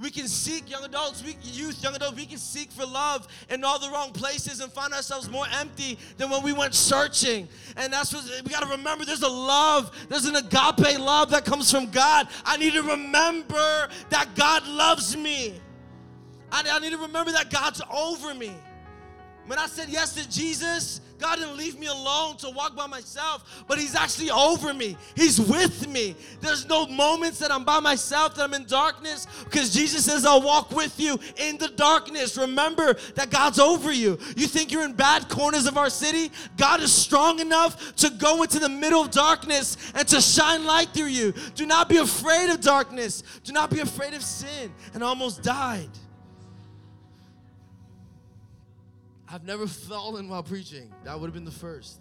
We 0.00 0.10
can 0.10 0.28
seek, 0.28 0.70
young 0.70 0.84
adults, 0.84 1.24
we, 1.24 1.36
youth, 1.42 1.82
young 1.82 1.96
adults, 1.96 2.16
we 2.16 2.26
can 2.26 2.38
seek 2.38 2.70
for 2.70 2.86
love 2.86 3.26
in 3.50 3.64
all 3.64 3.80
the 3.80 3.90
wrong 3.90 4.12
places 4.12 4.60
and 4.60 4.70
find 4.70 4.92
ourselves 4.92 5.28
more 5.28 5.46
empty 5.58 5.98
than 6.18 6.30
when 6.30 6.44
we 6.44 6.52
went 6.52 6.74
searching. 6.74 7.48
And 7.76 7.92
that's 7.92 8.14
what 8.14 8.24
we 8.44 8.50
got 8.50 8.62
to 8.62 8.68
remember 8.68 9.04
there's 9.04 9.22
a 9.22 9.28
love, 9.28 9.90
there's 10.08 10.26
an 10.26 10.36
agape 10.36 11.00
love 11.00 11.30
that 11.30 11.44
comes 11.44 11.70
from 11.70 11.90
God. 11.90 12.28
I 12.44 12.56
need 12.56 12.74
to 12.74 12.82
remember 12.82 13.88
that 14.10 14.28
God 14.36 14.66
loves 14.68 15.16
me. 15.16 15.60
I, 16.50 16.64
I 16.70 16.78
need 16.78 16.92
to 16.92 16.98
remember 16.98 17.32
that 17.32 17.50
God's 17.50 17.82
over 17.92 18.34
me. 18.34 18.52
When 19.46 19.58
I 19.58 19.66
said 19.66 19.88
yes 19.88 20.12
to 20.14 20.28
Jesus, 20.28 21.00
God 21.18 21.36
didn't 21.36 21.56
leave 21.56 21.78
me 21.78 21.86
alone 21.86 22.36
to 22.36 22.50
walk 22.50 22.76
by 22.76 22.86
myself, 22.86 23.64
but 23.66 23.78
He's 23.78 23.94
actually 23.94 24.30
over 24.30 24.74
me. 24.74 24.94
He's 25.16 25.40
with 25.40 25.88
me. 25.88 26.14
There's 26.40 26.66
no 26.66 26.86
moments 26.86 27.38
that 27.38 27.50
I'm 27.50 27.64
by 27.64 27.80
myself, 27.80 28.34
that 28.34 28.42
I'm 28.42 28.52
in 28.52 28.66
darkness, 28.66 29.26
because 29.44 29.72
Jesus 29.72 30.04
says, 30.04 30.26
I'll 30.26 30.42
walk 30.42 30.70
with 30.70 31.00
you 31.00 31.18
in 31.38 31.56
the 31.56 31.68
darkness. 31.68 32.36
Remember 32.36 32.94
that 33.14 33.30
God's 33.30 33.58
over 33.58 33.90
you. 33.90 34.18
You 34.36 34.46
think 34.46 34.70
you're 34.70 34.84
in 34.84 34.92
bad 34.92 35.30
corners 35.30 35.64
of 35.66 35.78
our 35.78 35.90
city? 35.90 36.30
God 36.58 36.82
is 36.82 36.92
strong 36.92 37.40
enough 37.40 37.96
to 37.96 38.10
go 38.10 38.42
into 38.42 38.58
the 38.58 38.68
middle 38.68 39.00
of 39.00 39.10
darkness 39.10 39.78
and 39.94 40.06
to 40.08 40.20
shine 40.20 40.66
light 40.66 40.90
through 40.90 41.06
you. 41.06 41.32
Do 41.54 41.64
not 41.64 41.88
be 41.88 41.96
afraid 41.96 42.50
of 42.50 42.60
darkness. 42.60 43.22
Do 43.44 43.52
not 43.52 43.70
be 43.70 43.80
afraid 43.80 44.12
of 44.12 44.22
sin. 44.22 44.72
And 44.92 45.02
I 45.02 45.06
almost 45.06 45.42
died. 45.42 45.88
I've 49.30 49.44
never 49.44 49.66
fallen 49.88 50.28
while 50.28 50.42
preaching. 50.42 50.92
That 51.04 51.18
would 51.18 51.26
have 51.26 51.34
been 51.34 51.44
the 51.44 51.50
first. 51.50 52.00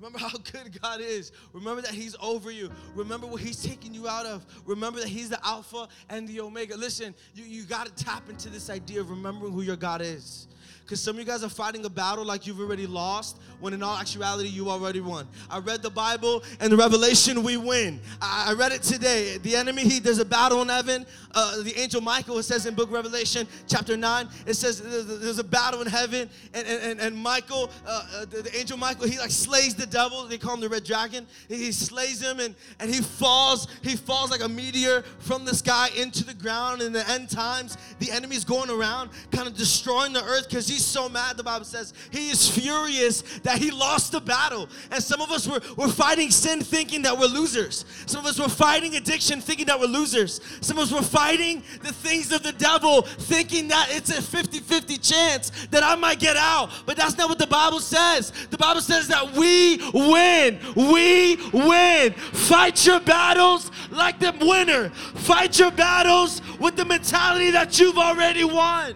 Remember 0.00 0.18
how 0.18 0.30
good 0.52 0.80
God 0.80 1.00
is. 1.00 1.32
Remember 1.52 1.82
that 1.82 1.92
He's 1.92 2.16
over 2.20 2.50
you. 2.50 2.70
Remember 2.94 3.26
what 3.26 3.40
He's 3.40 3.62
taking 3.62 3.92
you 3.92 4.08
out 4.08 4.26
of. 4.26 4.46
Remember 4.64 4.98
that 5.00 5.08
He's 5.08 5.28
the 5.28 5.44
Alpha 5.46 5.88
and 6.08 6.26
the 6.26 6.40
Omega. 6.40 6.76
Listen, 6.76 7.14
you, 7.34 7.44
you 7.44 7.64
got 7.64 7.86
to 7.86 8.04
tap 8.04 8.28
into 8.30 8.48
this 8.48 8.70
idea 8.70 9.00
of 9.00 9.10
remembering 9.10 9.52
who 9.52 9.62
your 9.62 9.76
God 9.76 10.00
is. 10.00 10.48
Because 10.90 11.00
some 11.00 11.14
of 11.14 11.20
you 11.20 11.24
guys 11.24 11.44
are 11.44 11.48
fighting 11.48 11.84
a 11.84 11.88
battle 11.88 12.24
like 12.24 12.48
you've 12.48 12.58
already 12.58 12.84
lost, 12.84 13.38
when 13.60 13.72
in 13.72 13.80
all 13.80 13.96
actuality, 13.96 14.48
you 14.48 14.68
already 14.70 15.00
won. 15.00 15.28
I 15.48 15.60
read 15.60 15.82
the 15.82 15.90
Bible 15.90 16.42
and 16.58 16.72
the 16.72 16.76
revelation, 16.76 17.44
we 17.44 17.56
win. 17.56 18.00
I, 18.20 18.46
I 18.48 18.54
read 18.54 18.72
it 18.72 18.82
today. 18.82 19.38
The 19.38 19.54
enemy, 19.54 19.82
he, 19.82 20.00
there's 20.00 20.18
a 20.18 20.24
battle 20.24 20.62
in 20.62 20.68
heaven. 20.68 21.06
Uh, 21.32 21.62
the 21.62 21.78
angel 21.78 22.00
Michael, 22.00 22.38
it 22.38 22.42
says 22.42 22.66
in 22.66 22.74
book 22.74 22.90
Revelation, 22.90 23.46
chapter 23.68 23.96
9, 23.96 24.28
it 24.46 24.54
says 24.54 24.82
there's 24.82 25.38
a 25.38 25.44
battle 25.44 25.80
in 25.80 25.86
heaven, 25.86 26.28
and, 26.54 26.66
and, 26.66 26.98
and 26.98 27.16
Michael, 27.16 27.70
uh, 27.86 28.04
uh, 28.12 28.24
the, 28.24 28.42
the, 28.42 28.58
angel 28.58 28.76
Michael, 28.76 29.06
he 29.06 29.16
like 29.16 29.30
slays 29.30 29.76
the 29.76 29.86
devil. 29.90 30.26
They 30.26 30.38
call 30.38 30.54
him 30.54 30.60
the 30.60 30.68
red 30.68 30.84
dragon. 30.84 31.26
He 31.48 31.72
slays 31.72 32.20
him, 32.20 32.40
and, 32.40 32.54
and 32.78 32.92
he 32.92 33.00
falls. 33.00 33.68
He 33.82 33.96
falls 33.96 34.30
like 34.30 34.42
a 34.42 34.48
meteor 34.48 35.02
from 35.18 35.44
the 35.44 35.54
sky 35.54 35.90
into 35.96 36.24
the 36.24 36.34
ground. 36.34 36.82
In 36.82 36.92
the 36.92 37.08
end 37.10 37.30
times, 37.30 37.76
the 37.98 38.10
enemy's 38.10 38.44
going 38.44 38.70
around, 38.70 39.10
kind 39.30 39.46
of 39.46 39.56
destroying 39.56 40.12
the 40.12 40.22
earth 40.24 40.48
because 40.48 40.68
he's 40.68 40.84
so 40.84 41.08
mad, 41.08 41.36
the 41.36 41.42
Bible 41.42 41.64
says. 41.64 41.92
He 42.10 42.30
is 42.30 42.48
furious 42.48 43.22
that 43.40 43.58
he 43.58 43.70
lost 43.70 44.12
the 44.12 44.20
battle. 44.20 44.68
And 44.90 45.02
some 45.02 45.20
of 45.20 45.30
us 45.30 45.46
were, 45.46 45.60
were 45.76 45.92
fighting 45.92 46.30
sin 46.30 46.60
thinking 46.60 47.02
that 47.02 47.18
we're 47.18 47.26
losers. 47.26 47.84
Some 48.06 48.24
of 48.24 48.26
us 48.26 48.38
were 48.38 48.48
fighting 48.48 48.96
addiction 48.96 49.40
thinking 49.40 49.66
that 49.66 49.78
we're 49.78 49.86
losers. 49.86 50.40
Some 50.60 50.78
of 50.78 50.84
us 50.84 50.92
were 50.92 51.02
fighting 51.02 51.62
the 51.82 51.92
things 51.92 52.32
of 52.32 52.42
the 52.42 52.52
devil 52.52 53.02
thinking 53.02 53.68
that 53.68 53.88
it's 53.90 54.10
a 54.10 54.22
50 54.22 54.60
50 54.60 54.96
chance 54.98 55.50
that 55.70 55.82
I 55.82 55.94
might 55.96 56.18
get 56.18 56.36
out. 56.36 56.70
But 56.86 56.96
that's 56.96 57.16
not 57.16 57.28
what 57.28 57.38
the 57.38 57.46
Bible 57.46 57.80
says. 57.80 58.32
The 58.50 58.58
Bible 58.58 58.80
says 58.80 59.08
that 59.08 59.32
we 59.32 59.79
win. 59.92 60.58
We 60.76 61.36
win. 61.52 62.12
Fight 62.12 62.86
your 62.86 63.00
battles 63.00 63.70
like 63.90 64.18
the 64.20 64.34
winner. 64.40 64.90
Fight 64.90 65.58
your 65.58 65.70
battles 65.70 66.42
with 66.58 66.76
the 66.76 66.84
mentality 66.84 67.50
that 67.50 67.78
you've 67.78 67.98
already 67.98 68.44
won. 68.44 68.94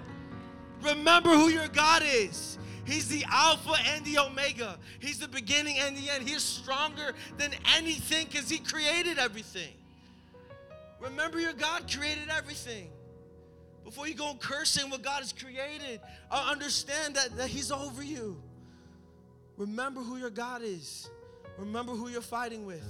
Remember 0.82 1.30
who 1.30 1.48
your 1.48 1.68
God 1.68 2.02
is. 2.04 2.58
He's 2.84 3.08
the 3.08 3.24
Alpha 3.30 3.74
and 3.94 4.04
the 4.04 4.18
Omega. 4.18 4.78
He's 5.00 5.18
the 5.18 5.28
beginning 5.28 5.78
and 5.78 5.96
the 5.96 6.10
end. 6.10 6.28
He 6.28 6.34
is 6.34 6.42
stronger 6.42 7.14
than 7.38 7.52
anything 7.76 8.26
because 8.30 8.48
He 8.50 8.58
created 8.58 9.18
everything. 9.18 9.72
Remember, 11.00 11.40
your 11.40 11.52
God 11.52 11.90
created 11.90 12.28
everything. 12.30 12.90
Before 13.84 14.06
you 14.06 14.14
go 14.14 14.34
cursing 14.38 14.90
what 14.90 15.02
God 15.02 15.20
has 15.20 15.32
created, 15.32 16.00
uh, 16.30 16.48
understand 16.50 17.16
that, 17.16 17.36
that 17.36 17.48
He's 17.48 17.70
over 17.70 18.02
you. 18.02 18.40
Remember 19.56 20.00
who 20.00 20.16
your 20.16 20.30
God 20.30 20.62
is. 20.62 21.08
Remember 21.58 21.92
who 21.92 22.08
you're 22.08 22.20
fighting 22.20 22.66
with. 22.66 22.84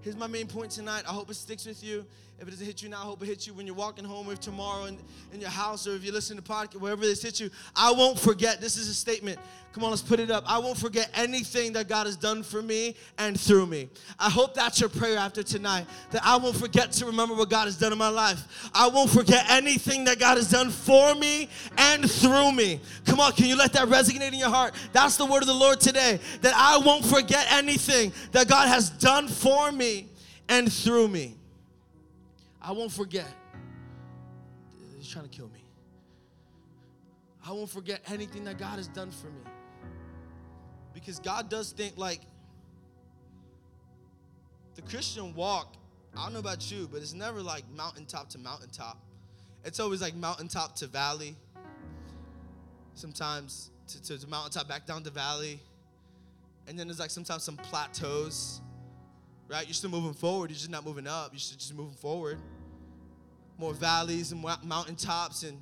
Here's 0.00 0.16
my 0.16 0.26
main 0.26 0.46
point 0.46 0.70
tonight. 0.70 1.04
I 1.06 1.12
hope 1.12 1.30
it 1.30 1.34
sticks 1.34 1.66
with 1.66 1.84
you. 1.84 2.06
If 2.40 2.48
it 2.48 2.52
doesn't 2.52 2.64
hit 2.66 2.82
you 2.82 2.88
now, 2.88 3.02
I 3.02 3.04
hope 3.04 3.22
it 3.22 3.26
hits 3.26 3.46
you 3.46 3.52
when 3.52 3.66
you're 3.66 3.74
walking 3.74 4.02
home 4.02 4.26
or 4.26 4.34
tomorrow 4.34 4.86
in, 4.86 4.96
in 5.30 5.42
your 5.42 5.50
house 5.50 5.86
or 5.86 5.94
if 5.94 6.02
you 6.02 6.10
listen 6.10 6.38
to 6.38 6.42
podcast, 6.42 6.80
wherever 6.80 7.02
this 7.02 7.20
hits 7.20 7.38
you. 7.38 7.50
I 7.76 7.92
won't 7.92 8.18
forget. 8.18 8.62
This 8.62 8.78
is 8.78 8.88
a 8.88 8.94
statement. 8.94 9.38
Come 9.74 9.84
on, 9.84 9.90
let's 9.90 10.00
put 10.00 10.20
it 10.20 10.30
up. 10.30 10.44
I 10.46 10.56
won't 10.56 10.78
forget 10.78 11.10
anything 11.14 11.74
that 11.74 11.86
God 11.86 12.06
has 12.06 12.16
done 12.16 12.42
for 12.42 12.62
me 12.62 12.96
and 13.18 13.38
through 13.38 13.66
me. 13.66 13.90
I 14.18 14.30
hope 14.30 14.54
that's 14.54 14.80
your 14.80 14.88
prayer 14.88 15.18
after 15.18 15.42
tonight. 15.42 15.86
That 16.12 16.22
I 16.24 16.36
won't 16.36 16.56
forget 16.56 16.92
to 16.92 17.04
remember 17.04 17.34
what 17.34 17.50
God 17.50 17.66
has 17.66 17.76
done 17.76 17.92
in 17.92 17.98
my 17.98 18.08
life. 18.08 18.70
I 18.72 18.88
won't 18.88 19.10
forget 19.10 19.44
anything 19.50 20.04
that 20.04 20.18
God 20.18 20.38
has 20.38 20.50
done 20.50 20.70
for 20.70 21.14
me 21.14 21.50
and 21.76 22.10
through 22.10 22.52
me. 22.52 22.80
Come 23.04 23.20
on, 23.20 23.32
can 23.32 23.46
you 23.46 23.56
let 23.56 23.74
that 23.74 23.86
resonate 23.88 24.32
in 24.32 24.38
your 24.38 24.48
heart? 24.48 24.74
That's 24.94 25.18
the 25.18 25.26
word 25.26 25.42
of 25.42 25.46
the 25.46 25.52
Lord 25.52 25.78
today. 25.78 26.20
That 26.40 26.54
I 26.56 26.78
won't 26.78 27.04
forget 27.04 27.46
anything 27.50 28.14
that 28.32 28.48
God 28.48 28.66
has 28.68 28.88
done 28.88 29.28
for 29.28 29.70
me 29.70 30.08
and 30.48 30.72
through 30.72 31.08
me. 31.08 31.36
I 32.62 32.72
won't 32.72 32.92
forget. 32.92 33.26
He's 34.98 35.08
trying 35.08 35.28
to 35.28 35.30
kill 35.30 35.48
me. 35.48 35.64
I 37.46 37.52
won't 37.52 37.70
forget 37.70 38.02
anything 38.12 38.44
that 38.44 38.58
God 38.58 38.76
has 38.76 38.88
done 38.88 39.10
for 39.10 39.28
me. 39.28 39.42
Because 40.92 41.18
God 41.18 41.48
does 41.48 41.72
think 41.72 41.96
like 41.96 42.20
the 44.74 44.82
Christian 44.82 45.34
walk, 45.34 45.76
I 46.16 46.24
don't 46.24 46.34
know 46.34 46.40
about 46.40 46.70
you, 46.70 46.88
but 46.90 47.00
it's 47.00 47.14
never 47.14 47.40
like 47.40 47.64
mountaintop 47.74 48.28
to 48.30 48.38
mountaintop. 48.38 48.98
It's 49.64 49.80
always 49.80 50.02
like 50.02 50.14
mountaintop 50.14 50.76
to 50.76 50.86
valley. 50.86 51.36
Sometimes 52.94 53.70
to, 53.88 54.02
to, 54.02 54.18
to 54.18 54.28
mountaintop 54.28 54.68
back 54.68 54.86
down 54.86 55.02
to 55.04 55.10
valley. 55.10 55.60
And 56.66 56.78
then 56.78 56.88
there's 56.88 57.00
like 57.00 57.10
sometimes 57.10 57.42
some 57.42 57.56
plateaus 57.56 58.60
right? 59.50 59.66
You're 59.66 59.74
still 59.74 59.90
moving 59.90 60.14
forward. 60.14 60.50
You're 60.50 60.56
just 60.56 60.70
not 60.70 60.86
moving 60.86 61.06
up. 61.06 61.30
You're 61.32 61.38
just 61.38 61.74
moving 61.74 61.96
forward. 61.96 62.38
More 63.58 63.74
valleys 63.74 64.32
and 64.32 64.40
mountain 64.64 64.94
tops 64.94 65.42
and, 65.42 65.58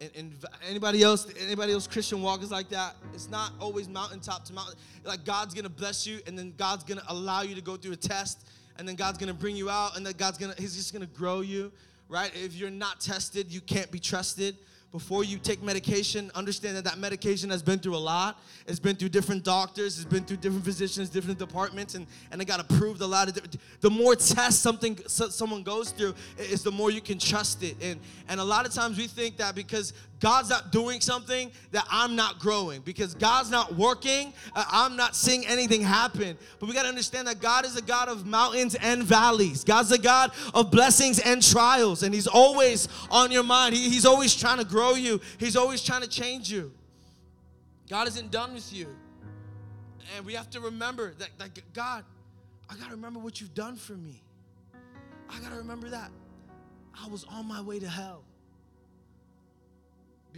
and, 0.00 0.10
and 0.14 0.32
anybody 0.68 1.02
else, 1.02 1.26
anybody 1.40 1.72
else 1.72 1.86
Christian 1.86 2.22
walk 2.22 2.42
is 2.42 2.50
like 2.50 2.68
that. 2.68 2.94
It's 3.14 3.28
not 3.28 3.52
always 3.60 3.88
mountaintop 3.88 4.44
to 4.44 4.52
mountain. 4.52 4.76
Like 5.04 5.24
God's 5.24 5.54
gonna 5.54 5.68
bless 5.68 6.06
you, 6.06 6.20
and 6.26 6.38
then 6.38 6.52
God's 6.56 6.84
gonna 6.84 7.02
allow 7.08 7.42
you 7.42 7.56
to 7.56 7.60
go 7.62 7.76
through 7.76 7.92
a 7.92 7.96
test, 7.96 8.46
and 8.78 8.86
then 8.86 8.94
God's 8.94 9.18
gonna 9.18 9.34
bring 9.34 9.56
you 9.56 9.68
out, 9.68 9.96
and 9.96 10.06
then 10.06 10.14
God's 10.16 10.38
gonna 10.38 10.54
He's 10.56 10.76
just 10.76 10.92
gonna 10.92 11.06
grow 11.06 11.40
you, 11.40 11.72
right? 12.08 12.30
If 12.34 12.54
you're 12.54 12.70
not 12.70 13.00
tested, 13.00 13.50
you 13.50 13.60
can't 13.60 13.90
be 13.90 13.98
trusted 13.98 14.56
before 14.90 15.22
you 15.22 15.38
take 15.38 15.62
medication, 15.62 16.30
understand 16.34 16.76
that 16.76 16.84
that 16.84 16.98
medication 16.98 17.50
has 17.50 17.62
been 17.62 17.78
through 17.78 17.94
a 17.94 17.98
lot. 17.98 18.40
It's 18.66 18.80
been 18.80 18.96
through 18.96 19.10
different 19.10 19.44
doctors, 19.44 19.98
it's 19.98 20.08
been 20.08 20.24
through 20.24 20.38
different 20.38 20.64
physicians, 20.64 21.10
different 21.10 21.38
departments, 21.38 21.94
and, 21.94 22.06
and 22.30 22.40
it 22.40 22.46
got 22.46 22.58
approved 22.60 23.02
a 23.02 23.06
lot 23.06 23.28
of. 23.28 23.38
The 23.80 23.90
more 23.90 24.16
tests 24.16 24.60
something 24.60 24.98
someone 25.06 25.62
goes 25.62 25.90
through, 25.90 26.14
is 26.38 26.62
the 26.62 26.72
more 26.72 26.90
you 26.90 27.02
can 27.02 27.18
trust 27.18 27.62
it. 27.62 27.76
And 27.82 28.00
and 28.28 28.40
a 28.40 28.44
lot 28.44 28.66
of 28.66 28.72
times 28.72 28.96
we 28.96 29.06
think 29.06 29.36
that 29.36 29.54
because 29.54 29.92
God's 30.20 30.50
not 30.50 30.72
doing 30.72 31.00
something 31.00 31.52
that 31.70 31.86
I'm 31.90 32.16
not 32.16 32.40
growing 32.40 32.80
because 32.80 33.14
God's 33.14 33.50
not 33.50 33.74
working, 33.74 34.32
uh, 34.54 34.64
I'm 34.68 34.96
not 34.96 35.14
seeing 35.14 35.46
anything 35.46 35.80
happen. 35.80 36.36
But 36.58 36.68
we 36.68 36.74
got 36.74 36.82
to 36.82 36.88
understand 36.88 37.28
that 37.28 37.40
God 37.40 37.64
is 37.64 37.76
a 37.76 37.82
God 37.82 38.08
of 38.08 38.26
mountains 38.26 38.74
and 38.74 39.04
valleys. 39.04 39.62
God's 39.62 39.92
a 39.92 39.98
God 39.98 40.32
of 40.54 40.70
blessings 40.70 41.20
and 41.20 41.42
trials, 41.42 42.02
and 42.02 42.12
He's 42.12 42.26
always 42.26 42.88
on 43.10 43.30
your 43.30 43.44
mind. 43.44 43.74
He, 43.74 43.88
he's 43.88 44.06
always 44.06 44.34
trying 44.34 44.58
to 44.58 44.64
grow 44.64 44.94
you, 44.94 45.20
He's 45.38 45.56
always 45.56 45.82
trying 45.82 46.02
to 46.02 46.08
change 46.08 46.50
you. 46.50 46.72
God 47.88 48.08
isn't 48.08 48.30
done 48.30 48.54
with 48.54 48.72
you. 48.72 48.88
And 50.16 50.26
we 50.26 50.34
have 50.34 50.50
to 50.50 50.60
remember 50.60 51.14
that, 51.18 51.28
that 51.38 51.50
God, 51.74 52.04
I 52.68 52.74
got 52.76 52.86
to 52.86 52.96
remember 52.96 53.18
what 53.18 53.40
you've 53.40 53.54
done 53.54 53.76
for 53.76 53.92
me. 53.92 54.22
I 55.30 55.38
got 55.40 55.50
to 55.50 55.56
remember 55.56 55.90
that 55.90 56.10
I 56.94 57.08
was 57.08 57.24
on 57.24 57.46
my 57.46 57.60
way 57.60 57.78
to 57.78 57.88
hell 57.88 58.24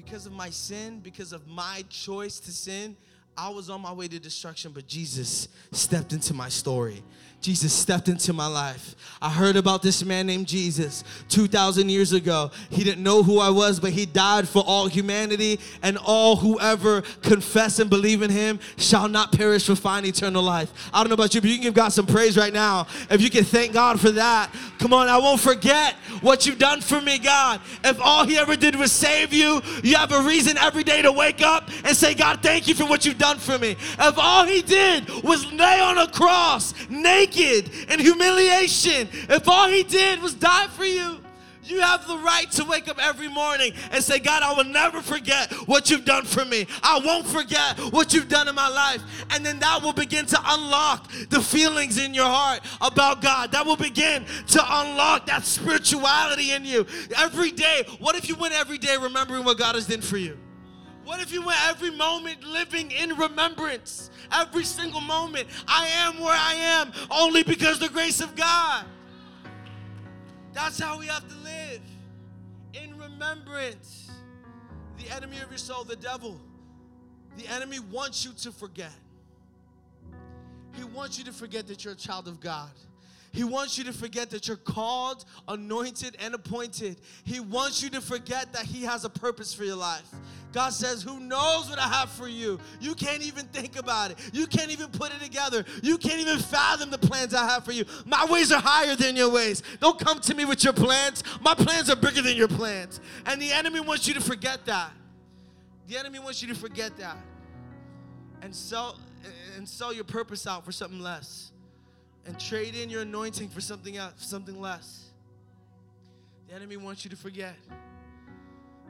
because 0.04 0.24
of 0.24 0.32
my 0.32 0.48
sin, 0.48 1.00
because 1.00 1.32
of 1.32 1.46
my 1.46 1.84
choice 1.90 2.40
to 2.40 2.50
sin, 2.50 2.96
I 3.36 3.50
was 3.50 3.68
on 3.68 3.82
my 3.82 3.92
way 3.92 4.08
to 4.08 4.18
destruction, 4.18 4.72
but 4.72 4.86
Jesus 4.86 5.48
stepped 5.72 6.12
into 6.12 6.32
my 6.32 6.48
story. 6.48 7.02
Jesus 7.40 7.72
stepped 7.72 8.08
into 8.08 8.32
my 8.32 8.46
life. 8.46 8.94
I 9.22 9.28
heard 9.28 9.56
about 9.56 9.82
this 9.82 10.02
man 10.04 10.26
named 10.26 10.46
Jesus 10.46 11.04
2,000 11.28 11.88
years 11.90 12.12
ago. 12.12 12.50
He 12.70 12.84
didn't 12.84 13.02
know 13.02 13.22
who 13.22 13.38
I 13.38 13.50
was, 13.50 13.78
but 13.78 13.90
he 13.90 14.06
died 14.06 14.48
for 14.48 14.62
all 14.66 14.86
humanity, 14.86 15.60
and 15.82 15.98
all 15.98 16.36
whoever 16.36 17.02
confess 17.22 17.78
and 17.78 17.90
believe 17.90 18.22
in 18.22 18.30
him 18.30 18.60
shall 18.76 19.08
not 19.08 19.32
perish 19.32 19.66
but 19.66 19.78
find 19.78 20.06
eternal 20.06 20.42
life. 20.42 20.70
I 20.92 21.00
don't 21.00 21.08
know 21.08 21.14
about 21.14 21.34
you, 21.34 21.40
but 21.40 21.48
you 21.48 21.56
can 21.56 21.64
give 21.64 21.74
God 21.74 21.90
some 21.90 22.06
praise 22.06 22.36
right 22.36 22.52
now. 22.52 22.86
If 23.10 23.20
you 23.20 23.30
can 23.30 23.44
thank 23.44 23.72
God 23.72 24.00
for 24.00 24.10
that, 24.12 24.54
come 24.78 24.92
on, 24.92 25.08
I 25.08 25.18
won't 25.18 25.40
forget 25.40 25.94
what 26.22 26.46
you've 26.46 26.58
done 26.58 26.80
for 26.80 27.00
me, 27.00 27.18
God. 27.18 27.60
If 27.84 28.00
all 28.00 28.26
he 28.26 28.38
ever 28.38 28.56
did 28.56 28.74
was 28.74 28.92
save 28.92 29.32
you, 29.32 29.60
you 29.82 29.96
have 29.96 30.12
a 30.12 30.22
reason 30.22 30.56
every 30.58 30.84
day 30.84 31.02
to 31.02 31.12
wake 31.12 31.42
up 31.42 31.68
and 31.84 31.96
say, 31.96 32.14
God, 32.14 32.42
thank 32.42 32.68
you 32.68 32.74
for 32.74 32.84
what 32.84 33.04
you've 33.04 33.18
done 33.18 33.38
for 33.38 33.58
me. 33.58 33.76
If 33.98 34.18
all 34.18 34.46
he 34.46 34.62
did 34.62 35.08
was 35.22 35.50
lay 35.52 35.80
on 35.80 35.98
a 35.98 36.06
cross 36.08 36.74
naked, 36.88 37.29
naked 37.30 37.70
humiliation, 38.00 39.08
if 39.28 39.48
all 39.48 39.68
he 39.68 39.82
did 39.82 40.20
was 40.20 40.34
die 40.34 40.66
for 40.68 40.84
you, 40.84 41.18
you 41.62 41.80
have 41.80 42.06
the 42.08 42.16
right 42.16 42.50
to 42.52 42.64
wake 42.64 42.88
up 42.88 42.98
every 43.00 43.28
morning 43.28 43.72
and 43.92 44.02
say, 44.02 44.18
God, 44.18 44.42
I 44.42 44.54
will 44.54 44.64
never 44.64 45.00
forget 45.02 45.52
what 45.66 45.88
you've 45.88 46.04
done 46.04 46.24
for 46.24 46.44
me. 46.44 46.66
I 46.82 47.00
won't 47.04 47.26
forget 47.26 47.78
what 47.92 48.12
you've 48.12 48.28
done 48.28 48.48
in 48.48 48.54
my 48.54 48.68
life. 48.68 49.02
And 49.30 49.46
then 49.46 49.60
that 49.60 49.80
will 49.82 49.92
begin 49.92 50.26
to 50.26 50.38
unlock 50.44 51.08
the 51.28 51.40
feelings 51.40 51.98
in 51.98 52.12
your 52.12 52.26
heart 52.26 52.62
about 52.80 53.22
God. 53.22 53.52
That 53.52 53.66
will 53.66 53.76
begin 53.76 54.24
to 54.48 54.64
unlock 54.68 55.26
that 55.26 55.44
spirituality 55.44 56.52
in 56.52 56.64
you. 56.64 56.86
Every 57.16 57.52
day, 57.52 57.84
what 58.00 58.16
if 58.16 58.28
you 58.28 58.34
went 58.34 58.54
every 58.54 58.78
day 58.78 58.96
remembering 58.96 59.44
what 59.44 59.58
God 59.58 59.76
has 59.76 59.86
done 59.86 60.00
for 60.00 60.16
you? 60.16 60.36
What 61.10 61.18
if 61.18 61.32
you 61.32 61.42
went 61.42 61.58
every 61.68 61.90
moment 61.90 62.44
living 62.44 62.92
in 62.92 63.16
remembrance? 63.16 64.12
Every 64.30 64.62
single 64.62 65.00
moment, 65.00 65.48
I 65.66 65.88
am 65.88 66.20
where 66.20 66.32
I 66.32 66.54
am 66.54 66.92
only 67.10 67.42
because 67.42 67.80
the 67.80 67.88
grace 67.88 68.20
of 68.20 68.36
God. 68.36 68.84
That's 70.52 70.78
how 70.78 71.00
we 71.00 71.06
have 71.06 71.28
to 71.28 71.34
live 71.38 71.80
in 72.74 72.96
remembrance. 72.96 74.08
The 74.98 75.12
enemy 75.12 75.38
of 75.38 75.48
your 75.50 75.58
soul, 75.58 75.82
the 75.82 75.96
devil, 75.96 76.40
the 77.36 77.48
enemy 77.48 77.80
wants 77.80 78.24
you 78.24 78.30
to 78.42 78.52
forget. 78.52 78.92
He 80.76 80.84
wants 80.84 81.18
you 81.18 81.24
to 81.24 81.32
forget 81.32 81.66
that 81.66 81.84
you're 81.84 81.94
a 81.94 81.96
child 81.96 82.28
of 82.28 82.38
God. 82.38 82.70
He 83.32 83.44
wants 83.44 83.78
you 83.78 83.84
to 83.84 83.92
forget 83.92 84.30
that 84.30 84.48
you're 84.48 84.56
called, 84.56 85.24
anointed, 85.46 86.16
and 86.18 86.34
appointed. 86.34 87.00
He 87.24 87.38
wants 87.38 87.82
you 87.82 87.88
to 87.90 88.00
forget 88.00 88.52
that 88.52 88.62
He 88.62 88.82
has 88.82 89.04
a 89.04 89.10
purpose 89.10 89.54
for 89.54 89.64
your 89.64 89.76
life. 89.76 90.08
God 90.52 90.70
says, 90.70 91.02
Who 91.02 91.20
knows 91.20 91.70
what 91.70 91.78
I 91.78 91.86
have 91.86 92.10
for 92.10 92.26
you? 92.26 92.58
You 92.80 92.94
can't 92.94 93.22
even 93.22 93.46
think 93.46 93.78
about 93.78 94.10
it. 94.10 94.18
You 94.32 94.48
can't 94.48 94.72
even 94.72 94.88
put 94.88 95.12
it 95.14 95.20
together. 95.20 95.64
You 95.82 95.96
can't 95.96 96.20
even 96.20 96.38
fathom 96.38 96.90
the 96.90 96.98
plans 96.98 97.32
I 97.32 97.46
have 97.48 97.64
for 97.64 97.72
you. 97.72 97.84
My 98.04 98.26
ways 98.28 98.50
are 98.50 98.60
higher 98.60 98.96
than 98.96 99.14
your 99.14 99.30
ways. 99.30 99.62
Don't 99.78 99.98
come 99.98 100.20
to 100.20 100.34
me 100.34 100.44
with 100.44 100.64
your 100.64 100.72
plans. 100.72 101.22
My 101.40 101.54
plans 101.54 101.88
are 101.88 101.96
bigger 101.96 102.22
than 102.22 102.36
your 102.36 102.48
plans. 102.48 103.00
And 103.26 103.40
the 103.40 103.52
enemy 103.52 103.78
wants 103.78 104.08
you 104.08 104.14
to 104.14 104.20
forget 104.20 104.66
that. 104.66 104.90
The 105.86 105.96
enemy 105.98 106.18
wants 106.18 106.42
you 106.42 106.48
to 106.48 106.54
forget 106.54 106.96
that 106.98 107.16
and 108.42 108.54
sell 108.54 108.98
and 109.56 109.68
sell 109.68 109.92
your 109.92 110.04
purpose 110.04 110.46
out 110.46 110.64
for 110.64 110.72
something 110.72 111.00
less 111.00 111.49
and 112.30 112.38
trade 112.38 112.76
in 112.76 112.88
your 112.88 113.02
anointing 113.02 113.48
for 113.48 113.60
something 113.60 113.96
else, 113.96 114.12
something 114.18 114.60
less. 114.60 115.10
The 116.48 116.54
enemy 116.54 116.76
wants 116.76 117.04
you 117.04 117.10
to 117.10 117.16
forget. 117.16 117.56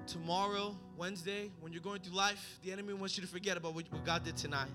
Tomorrow, 0.07 0.77
Wednesday, 0.99 1.51
when 1.61 1.73
you're 1.73 1.81
going 1.81 2.03
through 2.03 2.17
life, 2.17 2.59
the 2.63 2.71
enemy 2.71 2.93
wants 2.93 3.17
you 3.17 3.23
to 3.23 3.29
forget 3.29 3.57
about 3.57 3.75
what, 3.75 3.91
what 3.91 4.05
God 4.05 4.25
did 4.25 4.37
tonight. 4.37 4.69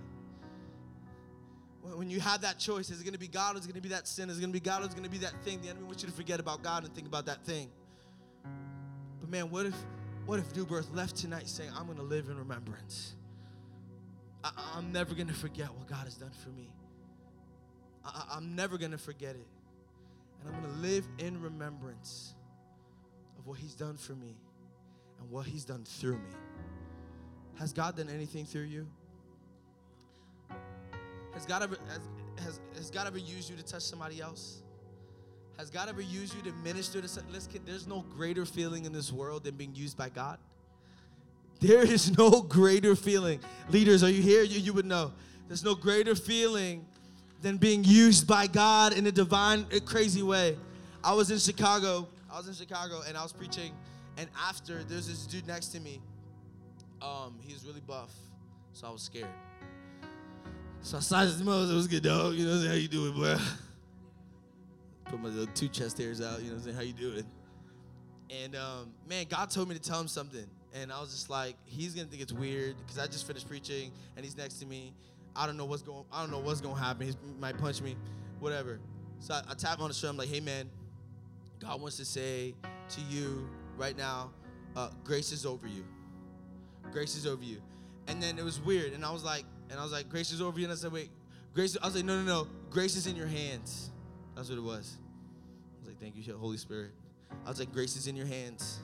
When, 1.83 2.09
you 2.09 2.19
have 2.19 2.41
that 2.41 2.57
choice, 2.57 2.89
is 2.89 3.01
it 3.01 3.03
going 3.03 3.13
to 3.13 3.19
be 3.19 3.27
God 3.27 3.55
or 3.55 3.59
is 3.59 3.65
it 3.65 3.67
going 3.67 3.75
to 3.75 3.87
be 3.87 3.93
that 3.93 4.07
sin? 4.07 4.31
Is 4.31 4.39
it 4.39 4.41
going 4.41 4.51
to 4.51 4.59
be 4.59 4.59
God 4.59 4.81
or 4.81 4.85
is 4.85 4.93
it 4.93 4.97
going 4.97 5.03
to 5.03 5.11
be 5.11 5.19
that 5.19 5.39
thing? 5.43 5.61
The 5.61 5.69
enemy 5.69 5.85
wants 5.85 6.01
you 6.01 6.09
to 6.09 6.15
forget 6.15 6.39
about 6.39 6.63
God 6.63 6.85
and 6.85 6.95
think 6.95 7.05
about 7.05 7.27
that 7.27 7.45
thing. 7.45 7.69
But 9.21 9.29
man, 9.29 9.51
what 9.51 9.67
if, 9.67 9.75
what 10.25 10.39
if 10.39 10.55
New 10.55 10.65
Birth 10.65 10.89
left 10.91 11.15
tonight 11.15 11.47
saying, 11.47 11.69
I'm 11.77 11.85
going 11.85 11.99
to 11.99 12.03
live 12.03 12.29
in 12.29 12.37
remembrance? 12.39 13.13
I, 14.43 14.49
I'm 14.75 14.91
never 14.91 15.13
going 15.13 15.27
to 15.27 15.35
forget 15.35 15.67
what 15.71 15.87
God 15.87 16.05
has 16.05 16.15
done 16.15 16.31
for 16.43 16.49
me. 16.49 16.71
I, 18.05 18.37
am 18.37 18.55
never 18.55 18.77
going 18.77 18.91
to 18.91 18.97
forget 18.97 19.35
it. 19.35 19.47
And 20.39 20.55
I'm 20.55 20.61
going 20.61 20.73
to 20.73 20.79
live 20.79 21.07
in 21.17 21.41
remembrance 21.41 22.35
of 23.39 23.47
what 23.47 23.57
He's 23.57 23.73
done 23.73 23.97
for 23.97 24.13
me 24.13 24.35
and 25.19 25.29
what 25.29 25.45
He's 25.45 25.65
done 25.65 25.83
through 25.83 26.17
me. 26.17 26.31
Has 27.59 27.73
God 27.73 27.97
done 27.97 28.09
anything 28.09 28.45
through 28.45 28.63
you? 28.63 28.87
Has 31.33 31.45
God 31.45 31.63
ever, 31.63 31.77
has, 31.87 31.99
has, 32.43 32.59
has 32.75 32.89
God 32.89 33.07
ever 33.07 33.17
used 33.17 33.49
you 33.49 33.55
to 33.55 33.63
touch 33.63 33.81
somebody 33.81 34.21
else? 34.21 34.61
Has 35.57 35.69
God 35.69 35.89
ever 35.89 36.01
used 36.01 36.35
you 36.35 36.41
to 36.43 36.51
minister 36.63 37.01
to 37.01 37.07
some, 37.07 37.23
let's 37.31 37.47
get, 37.47 37.65
there's 37.65 37.87
no 37.87 38.05
greater 38.15 38.45
feeling 38.45 38.85
in 38.85 38.91
this 38.91 39.11
world 39.11 39.45
than 39.45 39.55
being 39.55 39.73
used 39.73 39.97
by 39.97 40.09
God. 40.09 40.37
There 41.61 41.81
is 41.81 42.17
no 42.17 42.41
greater 42.41 42.95
feeling. 42.95 43.39
Leaders, 43.69 44.03
are 44.03 44.09
you 44.09 44.21
here? 44.21 44.43
You, 44.43 44.59
you 44.59 44.73
would 44.73 44.85
know. 44.85 45.13
There's 45.47 45.63
no 45.63 45.75
greater 45.75 46.15
feeling 46.15 46.85
than 47.41 47.57
being 47.57 47.83
used 47.83 48.27
by 48.27 48.47
God 48.47 48.93
in 48.93 49.05
a 49.07 49.11
divine, 49.11 49.65
crazy 49.85 50.23
way. 50.23 50.57
I 51.03 51.13
was 51.13 51.29
in 51.29 51.37
Chicago. 51.37 52.07
I 52.31 52.37
was 52.37 52.47
in 52.47 52.53
Chicago 52.53 53.01
and 53.07 53.17
I 53.17 53.23
was 53.23 53.33
preaching. 53.33 53.71
And 54.17 54.29
after, 54.47 54.83
there's 54.83 55.07
this 55.07 55.25
dude 55.27 55.47
next 55.47 55.67
to 55.67 55.79
me. 55.79 56.01
Um, 57.01 57.37
he 57.41 57.53
was 57.53 57.65
really 57.65 57.81
buff, 57.81 58.11
so 58.71 58.87
I 58.87 58.91
was 58.91 59.01
scared. 59.01 59.27
So 60.81 60.97
I 60.97 61.01
sized 61.01 61.41
him 61.41 61.49
up. 61.49 61.69
It 61.69 61.73
was 61.73 61.87
good, 61.87 62.03
dog. 62.03 62.33
You 62.35 62.45
know, 62.45 62.67
how 62.67 62.73
you 62.73 62.87
doing, 62.87 63.13
bro? 63.13 63.37
Put 65.05 65.21
my 65.21 65.29
little 65.29 65.53
two 65.53 65.67
chest 65.67 65.97
hairs 65.97 66.21
out. 66.21 66.41
You 66.41 66.51
know, 66.51 66.57
saying, 66.59 66.75
how 66.75 66.81
you 66.81 66.93
doing? 66.93 67.25
And 68.29 68.55
um, 68.55 68.91
man, 69.07 69.25
God 69.29 69.49
told 69.49 69.69
me 69.69 69.75
to 69.75 69.81
tell 69.81 69.99
him 69.99 70.07
something, 70.07 70.45
and 70.73 70.91
I 70.91 70.99
was 70.99 71.11
just 71.11 71.29
like, 71.29 71.55
he's 71.65 71.93
gonna 71.93 72.07
think 72.07 72.21
it's 72.21 72.33
weird 72.33 72.75
because 72.77 72.97
I 72.97 73.05
just 73.05 73.27
finished 73.27 73.47
preaching, 73.47 73.91
and 74.15 74.25
he's 74.25 74.37
next 74.37 74.55
to 74.55 74.65
me, 74.65 74.93
I 75.35 75.45
don't 75.45 75.57
know 75.57 75.65
what's 75.65 75.81
going. 75.81 76.05
I 76.11 76.21
don't 76.21 76.31
know 76.31 76.39
what's 76.39 76.61
to 76.61 76.73
happen. 76.73 77.07
He 77.07 77.13
might 77.39 77.57
punch 77.57 77.81
me, 77.81 77.95
whatever. 78.39 78.79
So 79.19 79.33
I, 79.33 79.41
I 79.49 79.53
tap 79.53 79.79
on 79.79 79.89
the 79.89 79.93
shoulder. 79.93 80.11
I'm 80.11 80.17
like, 80.17 80.29
hey 80.29 80.39
man, 80.39 80.69
God 81.59 81.81
wants 81.81 81.97
to 81.97 82.05
say 82.05 82.55
to 82.89 83.01
you 83.09 83.47
right 83.77 83.97
now, 83.97 84.31
uh, 84.75 84.89
grace 85.03 85.31
is 85.31 85.45
over 85.45 85.67
you. 85.67 85.85
Grace 86.91 87.15
is 87.15 87.25
over 87.25 87.43
you. 87.43 87.61
And 88.07 88.21
then 88.21 88.37
it 88.37 88.43
was 88.43 88.61
weird, 88.61 88.93
and 88.93 89.03
I 89.03 89.11
was 89.11 89.23
like, 89.23 89.45
and 89.69 89.79
I 89.79 89.83
was 89.83 89.91
like, 89.91 90.09
grace 90.09 90.31
is 90.31 90.41
over 90.41 90.59
you. 90.59 90.65
And 90.65 90.73
I 90.73 90.75
said, 90.75 90.91
wait, 90.91 91.09
grace. 91.53 91.75
I 91.81 91.85
was 91.85 91.95
like, 91.95 92.05
no, 92.05 92.21
no, 92.21 92.23
no. 92.23 92.47
Grace 92.69 92.95
is 92.95 93.07
in 93.07 93.15
your 93.15 93.27
hands. 93.27 93.91
That's 94.35 94.49
what 94.49 94.57
it 94.57 94.63
was. 94.63 94.97
I 94.97 95.79
was 95.79 95.87
like, 95.89 95.99
thank 95.99 96.15
you, 96.15 96.37
Holy 96.37 96.57
Spirit. 96.57 96.91
I 97.45 97.49
was 97.49 97.59
like, 97.59 97.71
grace 97.71 97.95
is 97.95 98.07
in 98.07 98.15
your 98.15 98.27
hands. 98.27 98.79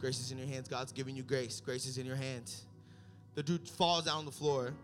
Grace 0.00 0.18
is 0.18 0.32
in 0.32 0.38
your 0.38 0.48
hands. 0.48 0.66
God's 0.68 0.92
giving 0.92 1.14
you 1.14 1.22
grace. 1.22 1.60
Grace 1.60 1.86
is 1.86 1.98
in 1.98 2.06
your 2.06 2.16
hands. 2.16 2.66
The 3.34 3.42
dude 3.42 3.68
falls 3.68 4.06
down 4.06 4.18
on 4.18 4.24
the 4.24 4.32
floor. 4.32 4.74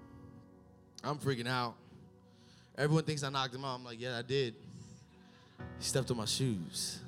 I'm 1.04 1.18
freaking 1.18 1.48
out. 1.48 1.74
Everyone 2.76 3.04
thinks 3.04 3.22
I 3.22 3.30
knocked 3.30 3.54
him 3.54 3.64
out. 3.64 3.74
I'm 3.74 3.84
like, 3.84 4.00
yeah, 4.00 4.18
I 4.18 4.22
did. 4.22 4.54
He 5.78 5.84
stepped 5.84 6.10
on 6.10 6.16
my 6.16 6.24
shoes. 6.24 7.00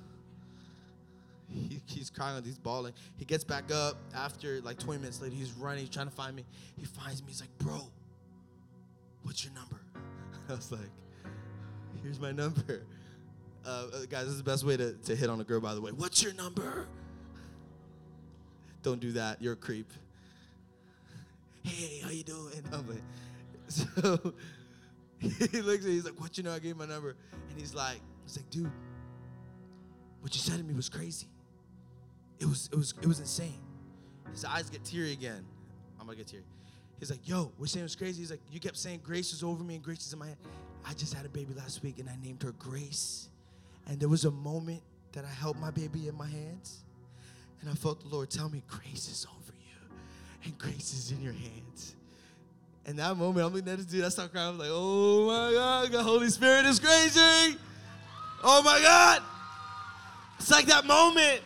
He, 1.52 1.80
he's 1.86 2.10
crying, 2.10 2.42
he's 2.44 2.58
bawling. 2.58 2.92
He 3.16 3.24
gets 3.24 3.44
back 3.44 3.72
up 3.72 3.96
after 4.14 4.60
like 4.60 4.78
20 4.78 5.00
minutes 5.00 5.20
later. 5.20 5.34
He's 5.34 5.52
running, 5.52 5.80
he's 5.80 5.90
trying 5.90 6.08
to 6.08 6.14
find 6.14 6.34
me. 6.34 6.44
He 6.76 6.84
finds 6.84 7.22
me. 7.22 7.28
He's 7.28 7.40
like, 7.40 7.56
bro, 7.58 7.80
what's 9.22 9.44
your 9.44 9.52
number? 9.54 9.80
I 10.48 10.54
was 10.54 10.70
like, 10.70 10.80
here's 12.02 12.20
my 12.20 12.32
number. 12.32 12.84
Uh, 13.64 13.68
uh, 13.68 14.06
guys, 14.08 14.24
this 14.24 14.32
is 14.32 14.38
the 14.38 14.44
best 14.44 14.64
way 14.64 14.76
to, 14.76 14.92
to 14.94 15.14
hit 15.16 15.28
on 15.28 15.40
a 15.40 15.44
girl, 15.44 15.60
by 15.60 15.74
the 15.74 15.80
way. 15.80 15.90
What's 15.90 16.22
your 16.22 16.32
number? 16.34 16.86
Don't 18.82 19.00
do 19.00 19.12
that. 19.12 19.42
You're 19.42 19.54
a 19.54 19.56
creep. 19.56 19.90
Hey, 21.62 22.00
how 22.02 22.08
you 22.08 22.22
doing? 22.22 22.54
I'm 22.72 22.88
like, 22.88 23.02
So 25.20 25.28
he 25.50 25.60
looks 25.60 25.84
at 25.84 25.88
me, 25.90 25.96
he's 25.96 26.06
like, 26.06 26.18
What 26.18 26.38
you 26.38 26.44
know? 26.44 26.52
I 26.52 26.58
gave 26.58 26.72
him 26.72 26.78
my 26.78 26.86
number. 26.86 27.14
And 27.50 27.60
he's 27.60 27.74
like, 27.74 28.00
he's 28.24 28.38
like, 28.38 28.48
dude, 28.48 28.70
what 30.22 30.34
you 30.34 30.40
said 30.40 30.56
to 30.56 30.64
me 30.64 30.72
was 30.72 30.88
crazy. 30.88 31.26
It 32.38 32.46
was, 32.46 32.70
it 32.72 32.76
was, 32.76 32.94
it 33.02 33.06
was 33.06 33.20
insane. 33.20 33.60
His 34.30 34.46
eyes 34.46 34.70
get 34.70 34.82
teary 34.82 35.12
again. 35.12 35.44
I'm 36.00 36.06
gonna 36.06 36.16
get 36.16 36.28
teary. 36.28 36.44
He's 36.98 37.10
like, 37.10 37.26
yo, 37.28 37.52
we're 37.58 37.66
saying 37.66 37.82
it 37.82 37.84
was 37.84 37.96
crazy. 37.96 38.20
He's 38.20 38.30
like, 38.30 38.40
you 38.50 38.60
kept 38.60 38.76
saying 38.78 39.00
grace 39.02 39.32
is 39.32 39.42
over 39.42 39.62
me 39.62 39.74
and 39.74 39.84
grace 39.84 40.06
is 40.06 40.12
in 40.12 40.18
my 40.18 40.26
hand. 40.26 40.38
I 40.86 40.94
just 40.94 41.12
had 41.12 41.26
a 41.26 41.28
baby 41.28 41.54
last 41.54 41.82
week 41.82 41.98
and 41.98 42.08
I 42.08 42.16
named 42.22 42.42
her 42.42 42.52
Grace. 42.52 43.28
And 43.86 43.98
there 43.98 44.08
was 44.08 44.24
a 44.24 44.30
moment 44.30 44.82
that 45.12 45.24
I 45.24 45.28
held 45.28 45.58
my 45.58 45.70
baby 45.70 46.08
in 46.08 46.16
my 46.16 46.28
hands 46.28 46.84
and 47.60 47.70
I 47.70 47.74
felt 47.74 48.00
the 48.00 48.08
Lord 48.08 48.30
tell 48.30 48.48
me, 48.48 48.62
grace 48.68 49.08
is 49.08 49.26
over 49.36 49.52
you 49.52 49.94
and 50.44 50.56
grace 50.58 50.94
is 50.94 51.10
in 51.10 51.22
your 51.22 51.32
hands. 51.32 51.96
And 52.86 52.98
that 52.98 53.16
moment, 53.16 53.46
I'm 53.46 53.52
looking 53.52 53.68
at 53.68 53.78
this 53.78 53.86
dude, 53.86 54.04
I 54.04 54.08
start 54.08 54.32
crying. 54.32 54.48
I'm 54.48 54.58
like, 54.58 54.68
oh 54.70 55.26
my 55.26 55.52
God, 55.52 55.92
the 55.92 56.02
Holy 56.02 56.28
Spirit 56.28 56.66
is 56.66 56.80
crazy. 56.80 57.56
Oh 58.42 58.62
my 58.62 58.80
God. 58.80 59.22
It's 60.38 60.50
like 60.50 60.66
that 60.66 60.86
moment 60.86 61.42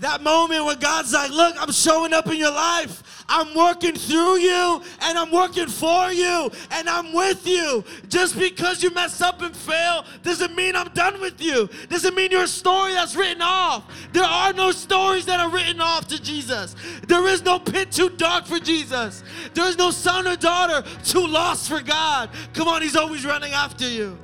that 0.00 0.22
moment 0.22 0.64
when 0.64 0.78
God's 0.78 1.12
like, 1.12 1.30
Look, 1.30 1.56
I'm 1.60 1.72
showing 1.72 2.12
up 2.12 2.26
in 2.26 2.36
your 2.36 2.50
life. 2.50 3.24
I'm 3.28 3.54
working 3.54 3.94
through 3.94 4.36
you 4.38 4.82
and 5.00 5.16
I'm 5.16 5.30
working 5.30 5.66
for 5.66 6.12
you 6.12 6.50
and 6.70 6.88
I'm 6.88 7.14
with 7.14 7.46
you. 7.46 7.82
Just 8.08 8.38
because 8.38 8.82
you 8.82 8.90
mess 8.90 9.22
up 9.22 9.40
and 9.40 9.56
fail 9.56 10.04
doesn't 10.22 10.54
mean 10.54 10.76
I'm 10.76 10.88
done 10.88 11.20
with 11.20 11.40
you. 11.40 11.70
Doesn't 11.88 12.14
mean 12.14 12.30
you're 12.30 12.42
a 12.42 12.48
story 12.48 12.92
that's 12.92 13.16
written 13.16 13.40
off. 13.40 13.84
There 14.12 14.24
are 14.44 14.52
no 14.52 14.70
stories 14.72 15.26
that 15.26 15.40
are 15.40 15.48
written 15.48 15.80
off 15.80 16.06
to 16.08 16.20
Jesus. 16.22 16.76
There 17.08 17.26
is 17.28 17.42
no 17.42 17.58
pit 17.58 17.90
too 17.90 18.10
dark 18.10 18.46
for 18.46 18.58
Jesus. 18.58 19.24
There 19.54 19.66
is 19.66 19.78
no 19.78 19.90
son 19.90 20.26
or 20.26 20.36
daughter 20.36 20.86
too 21.04 21.26
lost 21.26 21.68
for 21.68 21.80
God. 21.80 22.30
Come 22.52 22.68
on, 22.68 22.82
He's 22.82 22.96
always 22.96 23.24
running 23.24 23.52
after 23.52 23.88
you, 23.88 24.18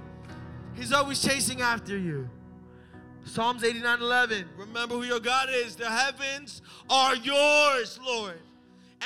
He's 0.74 0.92
always 0.92 1.22
chasing 1.22 1.62
after 1.62 1.96
you. 1.96 2.28
Psalms 3.24 3.64
89 3.64 4.00
11. 4.00 4.48
Remember 4.56 4.96
who 4.96 5.04
your 5.04 5.20
God 5.20 5.48
is. 5.50 5.76
The 5.76 5.88
heavens 5.88 6.62
are 6.88 7.14
yours, 7.16 7.98
Lord, 8.04 8.40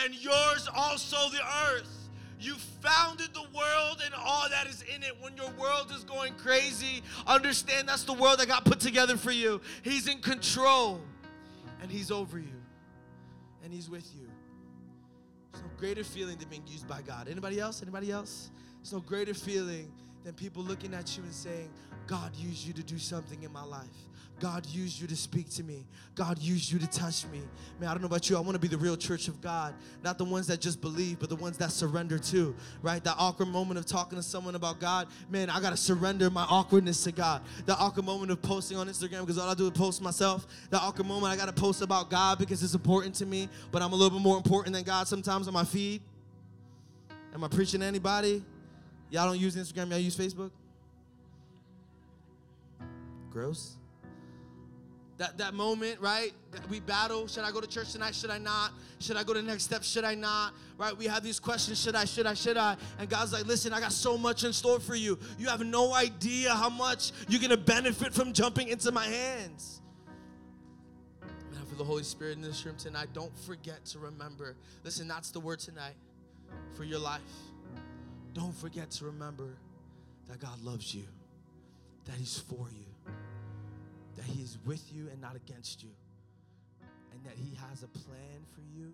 and 0.02 0.14
yours 0.14 0.68
also 0.74 1.28
the 1.30 1.42
earth. 1.68 2.03
You 2.44 2.56
founded 2.82 3.32
the 3.32 3.46
world 3.56 4.02
and 4.04 4.14
all 4.14 4.46
that 4.50 4.66
is 4.66 4.82
in 4.94 5.02
it. 5.02 5.16
When 5.18 5.34
your 5.34 5.48
world 5.52 5.90
is 5.96 6.04
going 6.04 6.34
crazy, 6.34 7.02
understand 7.26 7.88
that's 7.88 8.04
the 8.04 8.12
world 8.12 8.38
that 8.38 8.48
got 8.48 8.66
put 8.66 8.80
together 8.80 9.16
for 9.16 9.30
you. 9.30 9.62
He's 9.82 10.08
in 10.08 10.18
control 10.18 11.00
and 11.80 11.90
He's 11.90 12.10
over 12.10 12.38
you 12.38 12.60
and 13.64 13.72
He's 13.72 13.88
with 13.88 14.06
you. 14.14 14.28
There's 15.52 15.64
no 15.64 15.70
greater 15.78 16.04
feeling 16.04 16.36
than 16.36 16.50
being 16.50 16.66
used 16.66 16.86
by 16.86 17.00
God. 17.00 17.28
Anybody 17.28 17.58
else? 17.58 17.80
Anybody 17.80 18.10
else? 18.10 18.50
There's 18.76 18.92
no 18.92 19.00
greater 19.00 19.32
feeling 19.32 19.90
than 20.22 20.34
people 20.34 20.62
looking 20.62 20.92
at 20.92 21.16
you 21.16 21.22
and 21.22 21.32
saying, 21.32 21.70
God 22.06 22.36
used 22.36 22.66
you 22.66 22.74
to 22.74 22.82
do 22.82 22.98
something 22.98 23.42
in 23.42 23.52
my 23.52 23.64
life. 23.64 23.88
God 24.40 24.66
used 24.66 25.00
you 25.00 25.06
to 25.06 25.16
speak 25.16 25.48
to 25.50 25.62
me. 25.62 25.86
God 26.14 26.38
used 26.38 26.70
you 26.70 26.78
to 26.78 26.86
touch 26.86 27.24
me. 27.26 27.40
Man, 27.80 27.88
I 27.88 27.92
don't 27.92 28.02
know 28.02 28.08
about 28.08 28.28
you. 28.28 28.36
I 28.36 28.40
want 28.40 28.54
to 28.54 28.58
be 28.58 28.68
the 28.68 28.76
real 28.76 28.96
church 28.96 29.28
of 29.28 29.40
God. 29.40 29.74
Not 30.02 30.18
the 30.18 30.24
ones 30.24 30.48
that 30.48 30.60
just 30.60 30.80
believe, 30.80 31.20
but 31.20 31.28
the 31.28 31.36
ones 31.36 31.56
that 31.58 31.70
surrender 31.70 32.18
too. 32.18 32.54
Right? 32.82 33.02
That 33.04 33.14
awkward 33.18 33.48
moment 33.48 33.78
of 33.78 33.86
talking 33.86 34.18
to 34.18 34.22
someone 34.22 34.54
about 34.54 34.80
God. 34.80 35.08
Man, 35.30 35.50
I 35.50 35.60
got 35.60 35.70
to 35.70 35.76
surrender 35.76 36.30
my 36.30 36.42
awkwardness 36.42 37.04
to 37.04 37.12
God. 37.12 37.42
The 37.66 37.76
awkward 37.76 38.06
moment 38.06 38.32
of 38.32 38.42
posting 38.42 38.76
on 38.76 38.88
Instagram 38.88 39.20
because 39.20 39.38
all 39.38 39.48
I 39.48 39.54
do 39.54 39.66
is 39.66 39.70
post 39.70 40.02
myself. 40.02 40.46
The 40.70 40.78
awkward 40.78 41.06
moment 41.06 41.32
I 41.32 41.36
got 41.36 41.46
to 41.46 41.60
post 41.60 41.80
about 41.80 42.10
God 42.10 42.38
because 42.38 42.62
it's 42.62 42.74
important 42.74 43.14
to 43.16 43.26
me, 43.26 43.48
but 43.70 43.82
I'm 43.82 43.92
a 43.92 43.96
little 43.96 44.18
bit 44.18 44.22
more 44.22 44.36
important 44.36 44.74
than 44.74 44.84
God 44.84 45.06
sometimes 45.06 45.46
on 45.46 45.54
my 45.54 45.64
feed. 45.64 46.02
Am 47.32 47.42
I 47.42 47.48
preaching 47.48 47.80
to 47.80 47.86
anybody? 47.86 48.44
Y'all 49.10 49.26
don't 49.26 49.38
use 49.38 49.56
Instagram, 49.56 49.90
y'all 49.90 49.98
use 49.98 50.16
Facebook? 50.16 50.50
Gross. 53.30 53.76
That, 55.16 55.38
that 55.38 55.54
moment, 55.54 56.00
right? 56.00 56.32
We 56.68 56.80
battle. 56.80 57.28
Should 57.28 57.44
I 57.44 57.52
go 57.52 57.60
to 57.60 57.68
church 57.68 57.92
tonight? 57.92 58.16
Should 58.16 58.30
I 58.30 58.38
not? 58.38 58.72
Should 58.98 59.16
I 59.16 59.22
go 59.22 59.32
to 59.32 59.40
the 59.40 59.46
next 59.46 59.62
step? 59.64 59.84
Should 59.84 60.02
I 60.02 60.16
not? 60.16 60.54
Right? 60.76 60.96
We 60.96 61.06
have 61.06 61.22
these 61.22 61.38
questions. 61.38 61.80
Should 61.80 61.94
I? 61.94 62.04
Should 62.04 62.26
I? 62.26 62.34
Should 62.34 62.56
I? 62.56 62.76
And 62.98 63.08
God's 63.08 63.32
like, 63.32 63.46
listen, 63.46 63.72
I 63.72 63.78
got 63.78 63.92
so 63.92 64.18
much 64.18 64.42
in 64.42 64.52
store 64.52 64.80
for 64.80 64.96
you. 64.96 65.16
You 65.38 65.48
have 65.48 65.64
no 65.64 65.94
idea 65.94 66.52
how 66.52 66.68
much 66.68 67.12
you're 67.28 67.40
going 67.40 67.50
to 67.50 67.56
benefit 67.56 68.12
from 68.12 68.32
jumping 68.32 68.68
into 68.68 68.90
my 68.90 69.06
hands. 69.06 69.80
And 71.22 71.68
for 71.68 71.76
the 71.76 71.84
Holy 71.84 72.02
Spirit 72.02 72.36
in 72.36 72.42
this 72.42 72.66
room 72.66 72.76
tonight, 72.76 73.08
don't 73.12 73.36
forget 73.38 73.84
to 73.86 74.00
remember. 74.00 74.56
Listen, 74.82 75.06
that's 75.06 75.30
the 75.30 75.40
word 75.40 75.60
tonight 75.60 75.94
for 76.76 76.82
your 76.82 76.98
life. 76.98 77.20
Don't 78.32 78.54
forget 78.56 78.90
to 78.92 79.04
remember 79.04 79.54
that 80.28 80.40
God 80.40 80.60
loves 80.60 80.92
you, 80.92 81.04
that 82.06 82.16
He's 82.16 82.36
for 82.36 82.68
you 82.72 82.93
that 84.16 84.24
He 84.24 84.42
is 84.42 84.58
with 84.64 84.92
you 84.92 85.08
and 85.10 85.20
not 85.20 85.36
against 85.36 85.82
you, 85.82 85.90
and 87.12 87.24
that 87.24 87.34
He 87.36 87.54
has 87.68 87.82
a 87.82 87.88
plan 87.88 88.46
for 88.54 88.60
you 88.60 88.92